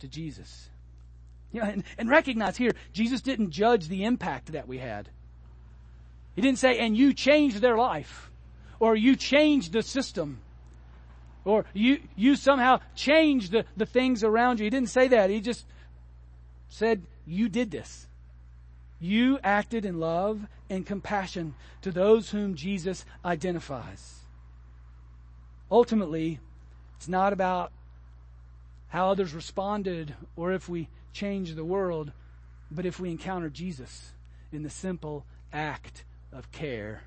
to 0.00 0.08
Jesus. 0.08 0.68
You 1.52 1.60
know, 1.60 1.68
and, 1.68 1.84
and 1.98 2.10
recognize 2.10 2.56
here, 2.56 2.72
Jesus 2.92 3.20
didn't 3.20 3.50
judge 3.50 3.88
the 3.88 4.04
impact 4.04 4.52
that 4.52 4.66
we 4.66 4.78
had. 4.78 5.08
He 6.34 6.42
didn't 6.42 6.58
say, 6.58 6.78
and 6.78 6.96
you 6.96 7.12
changed 7.12 7.60
their 7.60 7.76
life, 7.76 8.30
or 8.80 8.96
you 8.96 9.16
changed 9.16 9.72
the 9.72 9.82
system, 9.82 10.40
or 11.44 11.64
you, 11.74 12.00
you 12.16 12.36
somehow 12.36 12.80
changed 12.94 13.52
the, 13.52 13.64
the 13.76 13.86
things 13.86 14.24
around 14.24 14.58
you. 14.58 14.64
He 14.64 14.70
didn't 14.70 14.88
say 14.88 15.08
that. 15.08 15.30
He 15.30 15.40
just 15.40 15.66
said, 16.68 17.02
you 17.26 17.48
did 17.48 17.70
this. 17.70 18.06
You 18.98 19.38
acted 19.42 19.84
in 19.84 20.00
love 20.00 20.40
and 20.72 20.86
compassion 20.86 21.54
to 21.82 21.90
those 21.90 22.30
whom 22.30 22.54
Jesus 22.54 23.04
identifies. 23.26 24.20
Ultimately, 25.70 26.40
it's 26.96 27.08
not 27.08 27.34
about 27.34 27.72
how 28.88 29.10
others 29.10 29.34
responded 29.34 30.14
or 30.34 30.50
if 30.50 30.70
we 30.70 30.88
change 31.12 31.54
the 31.54 31.64
world, 31.64 32.12
but 32.70 32.86
if 32.86 32.98
we 32.98 33.10
encounter 33.10 33.50
Jesus 33.50 34.12
in 34.50 34.62
the 34.62 34.70
simple 34.70 35.26
act 35.52 36.04
of 36.32 36.50
care 36.52 37.02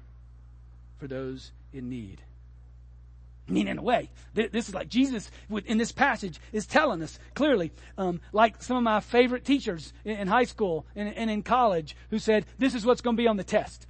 for 1.00 1.08
those 1.08 1.52
in 1.74 1.90
need. 1.90 2.22
I 3.48 3.52
mean, 3.52 3.68
in 3.68 3.78
a 3.78 3.82
way, 3.82 4.10
this 4.34 4.68
is 4.68 4.74
like 4.74 4.90
Jesus 4.90 5.30
in 5.66 5.78
this 5.78 5.92
passage 5.92 6.40
is 6.52 6.66
telling 6.66 7.04
us 7.04 7.20
clearly, 7.36 7.72
um, 7.96 8.20
like 8.34 8.64
some 8.64 8.78
of 8.78 8.84
my 8.84 9.00
favorite 9.02 9.46
teachers 9.46 9.94
in 10.04 10.28
high 10.28 10.46
school 10.46 10.88
and, 10.96 11.30
in 11.30 11.44
college 11.44 11.96
who 12.10 12.18
said, 12.18 12.46
this 12.58 12.74
is 12.74 12.86
what's 12.86 13.02
going 13.02 13.16
to 13.16 13.22
be 13.22 13.28
on 13.28 13.38
the 13.38 13.44
test. 13.44 13.86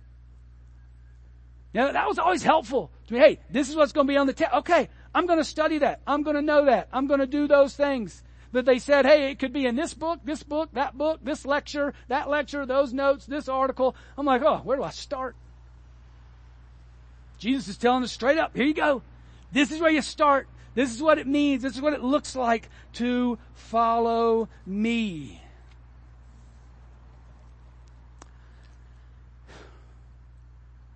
Yeah, 1.73 1.91
that 1.91 2.07
was 2.07 2.19
always 2.19 2.43
helpful 2.43 2.91
to 3.07 3.13
me. 3.13 3.19
Hey, 3.19 3.39
this 3.49 3.69
is 3.69 3.75
what's 3.75 3.93
going 3.93 4.07
to 4.07 4.11
be 4.11 4.17
on 4.17 4.27
the 4.27 4.33
test. 4.33 4.53
Okay, 4.55 4.89
I'm 5.13 5.25
going 5.25 5.39
to 5.39 5.45
study 5.45 5.77
that. 5.79 6.01
I'm 6.05 6.23
going 6.23 6.35
to 6.35 6.41
know 6.41 6.65
that. 6.65 6.89
I'm 6.91 7.07
going 7.07 7.21
to 7.21 7.27
do 7.27 7.47
those 7.47 7.75
things. 7.75 8.23
But 8.51 8.65
they 8.65 8.79
said, 8.79 9.05
hey, 9.05 9.31
it 9.31 9.39
could 9.39 9.51
be 9.51 9.65
in 9.65 9.75
this 9.75 9.93
book, 9.93 10.19
this 10.23 10.43
book, 10.43 10.69
that 10.73 10.97
book, 10.97 11.19
this 11.23 11.45
lecture, 11.45 11.93
that 12.07 12.29
lecture, 12.29 12.65
those 12.65 12.93
notes, 12.93 13.25
this 13.25 13.49
article. 13.49 13.95
I'm 14.17 14.25
like, 14.25 14.41
oh, 14.41 14.61
where 14.63 14.77
do 14.77 14.83
I 14.83 14.91
start? 14.91 15.35
Jesus 17.37 17.67
is 17.67 17.77
telling 17.77 18.03
us 18.03 18.11
straight 18.11 18.37
up, 18.37 18.55
here 18.55 18.65
you 18.65 18.73
go. 18.73 19.01
This 19.55 19.71
is 19.71 19.79
where 19.79 19.89
you 19.89 20.01
start. 20.01 20.49
This 20.73 20.93
is 20.93 21.01
what 21.01 21.17
it 21.17 21.27
means. 21.27 21.63
This 21.63 21.75
is 21.75 21.81
what 21.81 21.93
it 21.93 22.03
looks 22.03 22.35
like 22.35 22.69
to 22.95 23.39
follow 23.53 24.49
me. 24.65 25.41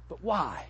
But 0.10 0.22
why? 0.22 0.66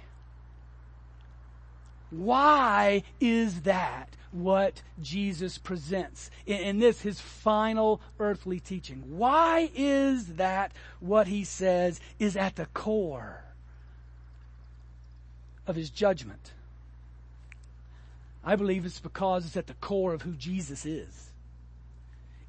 Why 2.11 3.01
is 3.19 3.61
that 3.61 4.15
what 4.31 4.83
Jesus 5.01 5.57
presents 5.57 6.29
in, 6.45 6.77
this, 6.77 7.01
his 7.01 7.19
final 7.19 8.01
earthly 8.19 8.59
teaching? 8.59 9.01
Why 9.17 9.71
is 9.73 10.35
that 10.35 10.73
what 10.99 11.25
he 11.25 11.43
says 11.43 11.99
is 12.19 12.37
at 12.37 12.55
the 12.55 12.67
core 12.67 13.45
of 15.65 15.75
his 15.75 15.89
judgment? 15.89 16.51
I 18.49 18.55
believe 18.55 18.83
it's 18.83 18.99
because 18.99 19.45
it's 19.45 19.57
at 19.57 19.67
the 19.67 19.75
core 19.75 20.11
of 20.11 20.23
who 20.23 20.31
Jesus 20.31 20.83
is. 20.83 21.29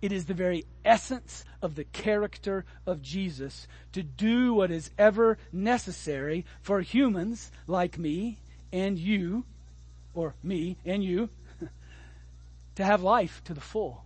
It 0.01 0.13
is 0.13 0.25
the 0.25 0.33
very 0.33 0.65
essence 0.83 1.45
of 1.61 1.75
the 1.75 1.85
character 1.85 2.65
of 2.87 3.03
Jesus 3.03 3.69
to 3.93 4.03
do 4.03 4.55
what 4.55 4.71
is 4.71 4.91
ever 4.97 5.37
necessary 5.53 6.47
for 6.63 6.81
humans 6.81 7.53
like 7.67 7.99
me 7.99 8.39
and 8.73 8.99
you, 8.99 9.45
or 10.15 10.35
me 10.43 10.79
and 10.87 11.05
you, 11.05 11.29
to 12.77 12.83
have 12.83 13.03
life 13.03 13.43
to 13.45 13.53
the 13.53 13.61
full. 13.61 14.03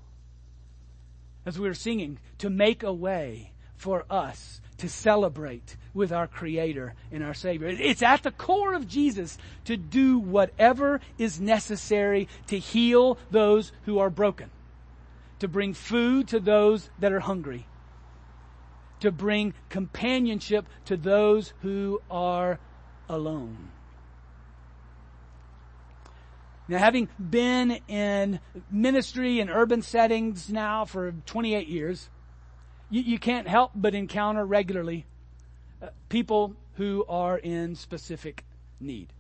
As 1.46 1.60
we 1.60 1.68
were 1.68 1.74
singing, 1.74 2.18
to 2.38 2.50
make 2.50 2.82
a 2.82 2.92
way 2.92 3.52
for 3.76 4.04
us 4.10 4.60
to 4.78 4.88
celebrate 4.88 5.76
with 5.92 6.12
our 6.12 6.26
Creator 6.26 6.94
and 7.12 7.22
our 7.22 7.34
Savior. 7.34 7.68
It's 7.68 8.02
at 8.02 8.22
the 8.22 8.30
core 8.30 8.74
of 8.74 8.88
Jesus 8.88 9.38
to 9.64 9.76
do 9.76 10.18
whatever 10.18 11.00
is 11.18 11.40
necessary 11.40 12.28
to 12.48 12.58
heal 12.58 13.18
those 13.30 13.72
who 13.84 13.98
are 13.98 14.10
broken, 14.10 14.50
to 15.38 15.48
bring 15.48 15.74
food 15.74 16.28
to 16.28 16.40
those 16.40 16.90
that 16.98 17.12
are 17.12 17.20
hungry, 17.20 17.66
to 19.00 19.12
bring 19.12 19.54
companionship 19.68 20.66
to 20.86 20.96
those 20.96 21.52
who 21.62 22.00
are 22.10 22.58
alone. 23.08 23.70
Now, 26.66 26.78
having 26.78 27.08
been 27.18 27.78
in 27.88 28.40
ministry 28.70 29.38
in 29.38 29.50
urban 29.50 29.82
settings 29.82 30.50
now 30.50 30.86
for 30.86 31.12
28 31.26 31.68
years, 31.68 32.08
you, 32.94 33.02
you 33.02 33.18
can't 33.18 33.48
help 33.48 33.72
but 33.74 33.92
encounter 33.94 34.46
regularly 34.46 35.04
uh, 35.82 35.88
people 36.08 36.54
who 36.76 37.04
are 37.08 37.36
in 37.36 37.74
specific 37.74 38.44
need. 38.78 39.12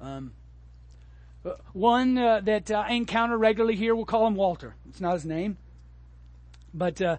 Um, 0.00 0.32
uh, 1.44 1.52
one 1.72 2.18
uh, 2.18 2.40
that 2.40 2.72
I 2.72 2.92
encounter 2.92 3.38
regularly 3.38 3.76
here, 3.76 3.94
we'll 3.94 4.04
call 4.04 4.26
him 4.26 4.34
Walter. 4.34 4.74
It's 4.88 5.00
not 5.00 5.14
his 5.14 5.24
name, 5.24 5.58
but 6.74 7.00
uh, 7.00 7.18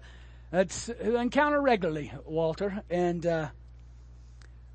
it's 0.52 0.90
encounter 0.90 1.62
regularly 1.62 2.12
Walter, 2.26 2.82
and 2.90 3.24
uh, 3.24 3.48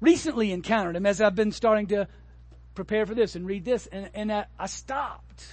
recently 0.01 0.51
encountered 0.51 0.95
him 0.95 1.05
as 1.05 1.21
I've 1.21 1.35
been 1.35 1.51
starting 1.51 1.85
to 1.87 2.07
prepare 2.73 3.05
for 3.05 3.13
this 3.13 3.35
and 3.35 3.45
read 3.45 3.63
this, 3.63 3.85
and, 3.87 4.09
and 4.15 4.33
I, 4.33 4.45
I 4.57 4.65
stopped 4.65 5.45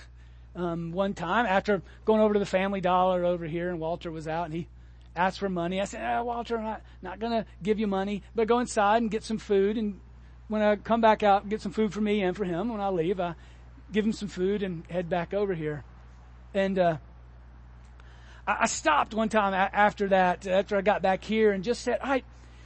um, 0.55 0.93
one 0.93 1.15
time 1.15 1.47
after 1.47 1.83
going 2.05 2.21
over 2.21 2.35
to 2.35 2.41
the 2.41 2.47
Family 2.47 2.81
Dollar 2.81 3.25
over 3.25 3.47
here, 3.47 3.71
and 3.71 3.81
Walter 3.81 4.11
was 4.11 4.29
out, 4.29 4.47
and 4.47 4.55
he 4.55 4.69
asked 5.17 5.39
for 5.39 5.49
money. 5.49 5.81
I 5.81 5.85
said, 5.85 6.19
oh, 6.19 6.25
Walter, 6.25 6.59
I'm 6.59 6.65
not, 6.65 6.83
not 7.03 7.19
going 7.19 7.33
to 7.33 7.47
give 7.63 7.79
you 7.79 7.87
money, 7.87 8.23
but 8.35 8.49
go 8.49 8.59
inside 8.59 9.03
and 9.03 9.11
get 9.11 9.23
some 9.23 9.39
food. 9.39 9.77
And 9.77 10.01
when 10.49 10.63
I 10.63 10.77
come 10.77 11.01
back 11.01 11.23
out, 11.23 11.49
get 11.49 11.61
some 11.61 11.73
food 11.73 11.93
for 11.93 12.01
me 12.01 12.23
and 12.23 12.37
for 12.37 12.45
him. 12.45 12.69
When 12.69 12.81
I 12.81 12.89
leave, 12.89 13.21
I 13.21 13.35
give 13.93 14.05
him 14.05 14.13
some 14.13 14.29
food 14.29 14.63
and 14.63 14.85
head 14.89 15.09
back 15.09 15.35
over 15.35 15.55
here. 15.55 15.85
And 16.55 16.79
uh, 16.79 16.97
I, 18.47 18.59
I 18.61 18.67
stopped 18.67 19.15
one 19.15 19.29
time 19.29 19.55
after 19.55 20.09
that, 20.09 20.47
after 20.47 20.77
I 20.77 20.81
got 20.81 21.03
back 21.03 21.25
here, 21.25 21.53
and 21.53 21.65
just 21.65 21.83
said, 21.83 21.99
"All 22.01 22.11
right, 22.11 22.25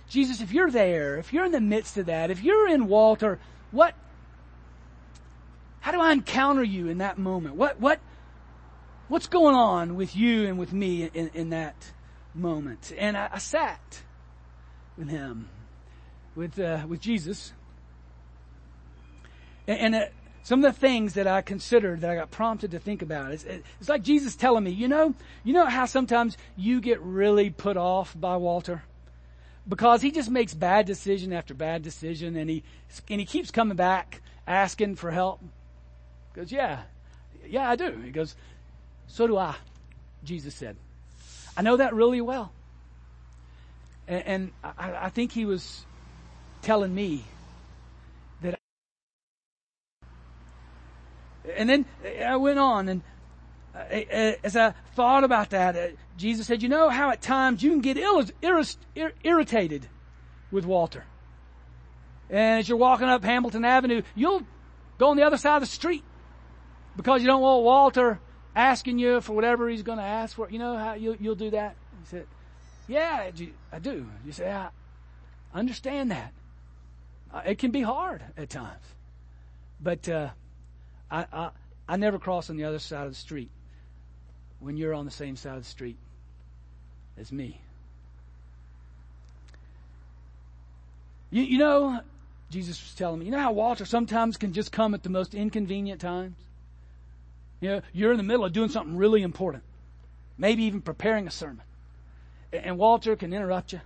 Jesus, 0.08 0.40
if 0.40 0.52
you're 0.52 0.70
there, 0.70 1.18
if 1.18 1.32
you're 1.32 1.44
in 1.44 1.52
the 1.52 1.60
midst 1.60 1.96
of 1.96 2.06
that, 2.06 2.30
if 2.30 2.42
you're 2.42 2.68
in 2.68 2.86
Walter, 2.86 3.38
what 3.70 3.94
how 5.86 5.92
do 5.92 6.00
I 6.00 6.10
encounter 6.10 6.64
you 6.64 6.88
in 6.88 6.98
that 6.98 7.16
moment? 7.16 7.54
What, 7.54 7.78
what, 7.78 8.00
what's 9.06 9.28
going 9.28 9.54
on 9.54 9.94
with 9.94 10.16
you 10.16 10.44
and 10.48 10.58
with 10.58 10.72
me 10.72 11.08
in, 11.14 11.30
in 11.32 11.50
that 11.50 11.92
moment? 12.34 12.92
And 12.98 13.16
I, 13.16 13.28
I 13.34 13.38
sat 13.38 14.02
with 14.98 15.08
him, 15.08 15.48
with, 16.34 16.58
uh, 16.58 16.84
with 16.88 17.00
Jesus. 17.00 17.52
And, 19.68 19.78
and 19.78 19.94
uh, 19.94 20.06
some 20.42 20.64
of 20.64 20.74
the 20.74 20.80
things 20.80 21.14
that 21.14 21.28
I 21.28 21.40
considered 21.40 22.00
that 22.00 22.10
I 22.10 22.16
got 22.16 22.32
prompted 22.32 22.72
to 22.72 22.80
think 22.80 23.00
about 23.00 23.30
is 23.30 23.44
it's 23.44 23.88
like 23.88 24.02
Jesus 24.02 24.34
telling 24.34 24.64
me, 24.64 24.72
you 24.72 24.88
know, 24.88 25.14
you 25.44 25.52
know 25.52 25.66
how 25.66 25.86
sometimes 25.86 26.36
you 26.56 26.80
get 26.80 27.00
really 27.00 27.48
put 27.48 27.76
off 27.76 28.12
by 28.18 28.34
Walter? 28.38 28.82
Because 29.68 30.02
he 30.02 30.10
just 30.10 30.30
makes 30.32 30.52
bad 30.52 30.84
decision 30.84 31.32
after 31.32 31.54
bad 31.54 31.82
decision 31.82 32.34
and 32.34 32.50
he, 32.50 32.64
and 33.08 33.20
he 33.20 33.24
keeps 33.24 33.52
coming 33.52 33.76
back 33.76 34.20
asking 34.48 34.96
for 34.96 35.12
help 35.12 35.40
goes, 36.36 36.52
Yeah, 36.52 36.82
yeah, 37.48 37.68
I 37.68 37.76
do. 37.76 37.90
He 38.04 38.10
goes, 38.10 38.36
So 39.08 39.26
do 39.26 39.36
I, 39.36 39.56
Jesus 40.22 40.54
said. 40.54 40.76
I 41.56 41.62
know 41.62 41.78
that 41.78 41.94
really 41.94 42.20
well. 42.20 42.52
And, 44.06 44.26
and 44.26 44.52
I, 44.62 45.06
I, 45.06 45.08
think 45.08 45.32
he 45.32 45.46
was 45.46 45.84
telling 46.62 46.94
me 46.94 47.24
that. 48.42 48.58
And 51.56 51.68
then 51.68 51.86
I 52.24 52.36
went 52.36 52.58
on, 52.58 52.88
and 52.88 53.02
uh, 53.74 53.78
uh, 53.78 54.32
as 54.44 54.54
I 54.54 54.74
thought 54.94 55.24
about 55.24 55.50
that, 55.50 55.76
uh, 55.76 55.86
Jesus 56.16 56.46
said, 56.46 56.62
You 56.62 56.68
know 56.68 56.88
how 56.88 57.10
at 57.10 57.22
times 57.22 57.62
you 57.62 57.70
can 57.70 57.80
get 57.80 57.96
ill 57.96 58.24
irritated 59.24 59.88
with 60.50 60.66
Walter. 60.66 61.04
And 62.28 62.60
as 62.60 62.68
you're 62.68 62.78
walking 62.78 63.08
up 63.08 63.24
Hamilton 63.24 63.64
Avenue, 63.64 64.02
you'll 64.14 64.42
go 64.98 65.08
on 65.08 65.16
the 65.16 65.22
other 65.22 65.36
side 65.36 65.56
of 65.56 65.62
the 65.62 65.66
street 65.66 66.04
because 66.96 67.20
you 67.20 67.26
don't 67.26 67.42
want 67.42 67.62
Walter 67.62 68.18
asking 68.54 68.98
you 68.98 69.20
for 69.20 69.34
whatever 69.34 69.68
he's 69.68 69.82
going 69.82 69.98
to 69.98 70.04
ask 70.04 70.34
for. 70.34 70.48
You 70.50 70.58
know 70.58 70.76
how 70.76 70.94
you'll, 70.94 71.16
you'll 71.16 71.34
do 71.34 71.50
that? 71.50 71.76
He 72.00 72.06
said, 72.08 72.26
yeah, 72.88 73.30
I 73.72 73.78
do. 73.78 74.06
You 74.24 74.32
say, 74.32 74.50
I 74.50 74.68
understand 75.54 76.10
that. 76.10 76.32
Uh, 77.32 77.42
it 77.44 77.58
can 77.58 77.70
be 77.70 77.82
hard 77.82 78.22
at 78.36 78.48
times. 78.48 78.82
But 79.80 80.08
uh, 80.08 80.30
I, 81.10 81.26
I, 81.32 81.50
I 81.88 81.96
never 81.96 82.18
cross 82.18 82.48
on 82.48 82.56
the 82.56 82.64
other 82.64 82.78
side 82.78 83.06
of 83.06 83.12
the 83.12 83.18
street 83.18 83.50
when 84.60 84.76
you're 84.76 84.94
on 84.94 85.04
the 85.04 85.10
same 85.10 85.36
side 85.36 85.56
of 85.56 85.64
the 85.64 85.68
street 85.68 85.98
as 87.18 87.30
me. 87.30 87.60
You, 91.30 91.42
you 91.42 91.58
know, 91.58 92.00
Jesus 92.50 92.80
was 92.82 92.94
telling 92.94 93.18
me, 93.18 93.26
you 93.26 93.32
know 93.32 93.40
how 93.40 93.52
Walter 93.52 93.84
sometimes 93.84 94.36
can 94.36 94.52
just 94.52 94.72
come 94.72 94.94
at 94.94 95.02
the 95.02 95.10
most 95.10 95.34
inconvenient 95.34 96.00
times? 96.00 96.36
You 97.60 97.68
know, 97.68 97.82
you're 97.92 98.12
in 98.12 98.18
the 98.18 98.22
middle 98.22 98.44
of 98.44 98.52
doing 98.52 98.68
something 98.68 98.96
really 98.96 99.22
important, 99.22 99.64
maybe 100.36 100.64
even 100.64 100.82
preparing 100.82 101.26
a 101.26 101.30
sermon. 101.30 101.62
And 102.52 102.78
Walter 102.78 103.16
can 103.16 103.32
interrupt 103.32 103.72
you 103.72 103.80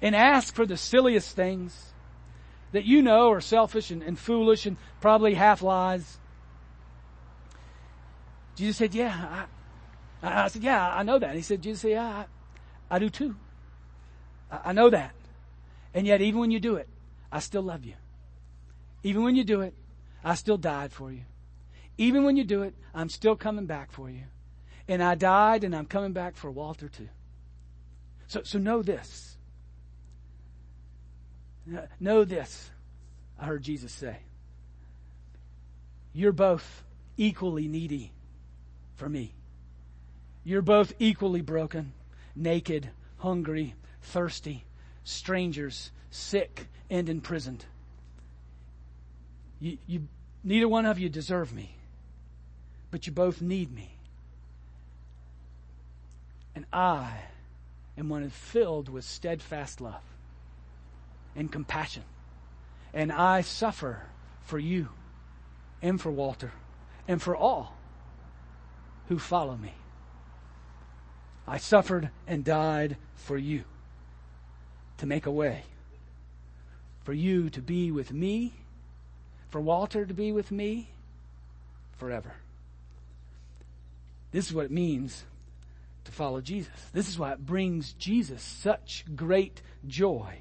and 0.00 0.14
ask 0.14 0.54
for 0.54 0.66
the 0.66 0.76
silliest 0.76 1.34
things 1.34 1.92
that 2.72 2.84
you 2.84 3.02
know 3.02 3.30
are 3.30 3.40
selfish 3.40 3.90
and, 3.90 4.02
and 4.02 4.18
foolish 4.18 4.66
and 4.66 4.76
probably 5.00 5.34
half 5.34 5.62
lies. 5.62 6.18
Jesus 8.56 8.76
said, 8.76 8.94
Yeah. 8.94 9.46
I, 10.22 10.44
I, 10.44 10.48
said, 10.48 10.62
Yeah, 10.62 10.88
I 10.94 11.02
know 11.02 11.18
that. 11.18 11.28
And 11.28 11.36
he 11.36 11.42
said, 11.42 11.62
Jesus 11.62 11.82
said, 11.82 11.92
Yeah, 11.92 12.24
I, 12.90 12.96
I 12.96 12.98
do 12.98 13.08
too. 13.08 13.36
I, 14.50 14.60
I 14.66 14.72
know 14.72 14.90
that. 14.90 15.12
And 15.92 16.06
yet, 16.06 16.20
even 16.20 16.40
when 16.40 16.50
you 16.50 16.60
do 16.60 16.76
it, 16.76 16.88
I 17.30 17.38
still 17.38 17.62
love 17.62 17.84
you. 17.84 17.94
Even 19.04 19.22
when 19.22 19.36
you 19.36 19.44
do 19.44 19.60
it, 19.60 19.74
I 20.24 20.34
still 20.34 20.56
died 20.56 20.92
for 20.92 21.12
you. 21.12 21.22
Even 21.96 22.24
when 22.24 22.36
you 22.36 22.44
do 22.44 22.62
it, 22.62 22.74
I'm 22.94 23.08
still 23.08 23.36
coming 23.36 23.66
back 23.66 23.92
for 23.92 24.10
you. 24.10 24.22
And 24.88 25.02
I 25.02 25.14
died 25.14 25.64
and 25.64 25.74
I'm 25.74 25.86
coming 25.86 26.12
back 26.12 26.36
for 26.36 26.50
Walter 26.50 26.88
too. 26.88 27.08
So, 28.26 28.42
so 28.42 28.58
know 28.58 28.82
this. 28.82 29.36
Know 31.98 32.24
this, 32.24 32.70
I 33.38 33.46
heard 33.46 33.62
Jesus 33.62 33.92
say. 33.92 34.18
You're 36.12 36.32
both 36.32 36.84
equally 37.16 37.68
needy 37.68 38.12
for 38.96 39.08
me. 39.08 39.34
You're 40.44 40.62
both 40.62 40.92
equally 40.98 41.40
broken, 41.40 41.92
naked, 42.36 42.90
hungry, 43.18 43.74
thirsty, 44.02 44.64
strangers, 45.04 45.90
sick, 46.10 46.66
and 46.90 47.08
imprisoned. 47.08 47.64
You, 49.58 49.78
you, 49.86 50.08
neither 50.42 50.68
one 50.68 50.84
of 50.84 50.98
you 50.98 51.08
deserve 51.08 51.54
me 51.54 51.76
but 52.94 53.08
you 53.08 53.12
both 53.12 53.42
need 53.42 53.74
me. 53.74 53.90
And 56.54 56.64
I 56.72 57.22
am 57.98 58.08
one 58.08 58.30
filled 58.30 58.88
with 58.88 59.04
steadfast 59.04 59.80
love 59.80 60.04
and 61.34 61.50
compassion. 61.50 62.04
And 62.92 63.10
I 63.10 63.40
suffer 63.40 64.02
for 64.42 64.60
you 64.60 64.90
and 65.82 66.00
for 66.00 66.12
Walter 66.12 66.52
and 67.08 67.20
for 67.20 67.34
all 67.34 67.74
who 69.08 69.18
follow 69.18 69.56
me. 69.56 69.74
I 71.48 71.58
suffered 71.58 72.10
and 72.28 72.44
died 72.44 72.96
for 73.16 73.36
you 73.36 73.64
to 74.98 75.06
make 75.06 75.26
a 75.26 75.32
way, 75.32 75.64
for 77.02 77.12
you 77.12 77.50
to 77.50 77.60
be 77.60 77.90
with 77.90 78.12
me, 78.12 78.52
for 79.48 79.60
Walter 79.60 80.06
to 80.06 80.14
be 80.14 80.30
with 80.30 80.52
me 80.52 80.90
forever. 81.96 82.34
This 84.34 84.48
is 84.48 84.52
what 84.52 84.64
it 84.64 84.72
means 84.72 85.24
to 86.02 86.10
follow 86.10 86.40
Jesus. 86.40 86.74
This 86.92 87.08
is 87.08 87.16
why 87.16 87.30
it 87.30 87.46
brings 87.46 87.92
Jesus 87.92 88.42
such 88.42 89.04
great 89.14 89.62
joy 89.86 90.38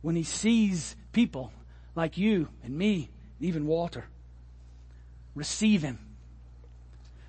when 0.00 0.16
he 0.16 0.22
sees 0.22 0.96
people 1.12 1.52
like 1.94 2.16
you 2.16 2.48
and 2.64 2.78
me, 2.78 3.10
and 3.38 3.46
even 3.46 3.66
Walter, 3.66 4.06
receive 5.34 5.82
him, 5.82 5.98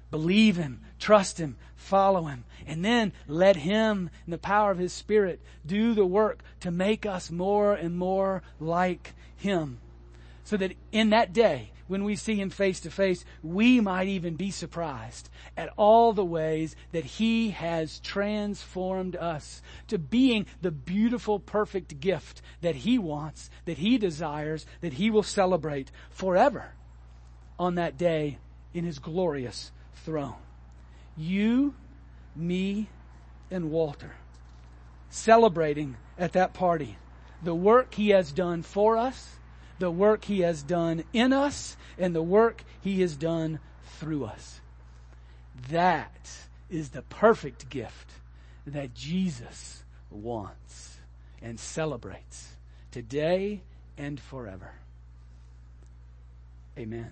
believe 0.09 0.55
him, 0.55 0.79
trust 0.97 1.39
him, 1.39 1.57
follow 1.75 2.23
him, 2.23 2.45
and 2.65 2.85
then 2.85 3.11
let 3.27 3.57
him, 3.57 4.09
in 4.25 4.31
the 4.31 4.37
power 4.37 4.71
of 4.71 4.77
his 4.77 4.93
Spirit, 4.93 5.41
do 5.65 5.93
the 5.93 6.05
work 6.05 6.41
to 6.61 6.71
make 6.71 7.05
us 7.05 7.29
more 7.29 7.73
and 7.73 7.97
more 7.97 8.43
like 8.61 9.13
him 9.35 9.81
So 10.47 10.55
that 10.55 10.77
in 10.93 11.09
that 11.09 11.33
day, 11.33 11.73
when 11.87 12.05
we 12.05 12.15
see 12.15 12.35
him 12.35 12.49
face 12.49 12.79
to 12.79 12.89
face, 12.89 13.25
we 13.43 13.81
might 13.81 14.07
even 14.07 14.35
be 14.35 14.49
surprised 14.49 15.29
at 15.57 15.73
all 15.75 16.13
the 16.13 16.23
ways 16.23 16.73
that 16.93 17.03
he 17.03 17.49
has 17.49 17.99
transformed 17.99 19.17
us 19.17 19.61
to 19.89 19.97
being 19.97 20.45
the 20.61 20.71
beautiful, 20.71 21.37
perfect 21.37 21.99
gift 21.99 22.41
that 22.61 22.75
he 22.75 22.97
wants, 22.97 23.49
that 23.65 23.79
he 23.79 23.97
desires, 23.97 24.65
that 24.79 24.93
he 24.93 25.09
will 25.09 25.21
celebrate 25.21 25.91
forever 26.09 26.71
on 27.59 27.75
that 27.75 27.97
day 27.97 28.37
in 28.73 28.85
his 28.85 28.99
glorious 28.99 29.73
throne. 29.95 30.35
You, 31.17 31.75
me, 32.37 32.87
and 33.51 33.69
Walter 33.69 34.15
celebrating 35.09 35.97
at 36.17 36.31
that 36.31 36.53
party 36.53 36.97
the 37.43 37.53
work 37.53 37.95
he 37.95 38.11
has 38.11 38.31
done 38.31 38.63
for 38.63 38.97
us 38.97 39.36
the 39.79 39.91
work 39.91 40.25
he 40.25 40.41
has 40.41 40.63
done 40.63 41.03
in 41.13 41.33
us 41.33 41.77
and 41.97 42.15
the 42.15 42.23
work 42.23 42.63
he 42.81 43.01
has 43.01 43.15
done 43.15 43.59
through 43.99 44.25
us. 44.25 44.61
That 45.69 46.29
is 46.69 46.89
the 46.89 47.01
perfect 47.03 47.69
gift 47.69 48.11
that 48.65 48.93
Jesus 48.93 49.83
wants 50.09 50.97
and 51.41 51.59
celebrates 51.59 52.55
today 52.91 53.61
and 53.97 54.19
forever. 54.19 54.71
Amen. 56.77 57.11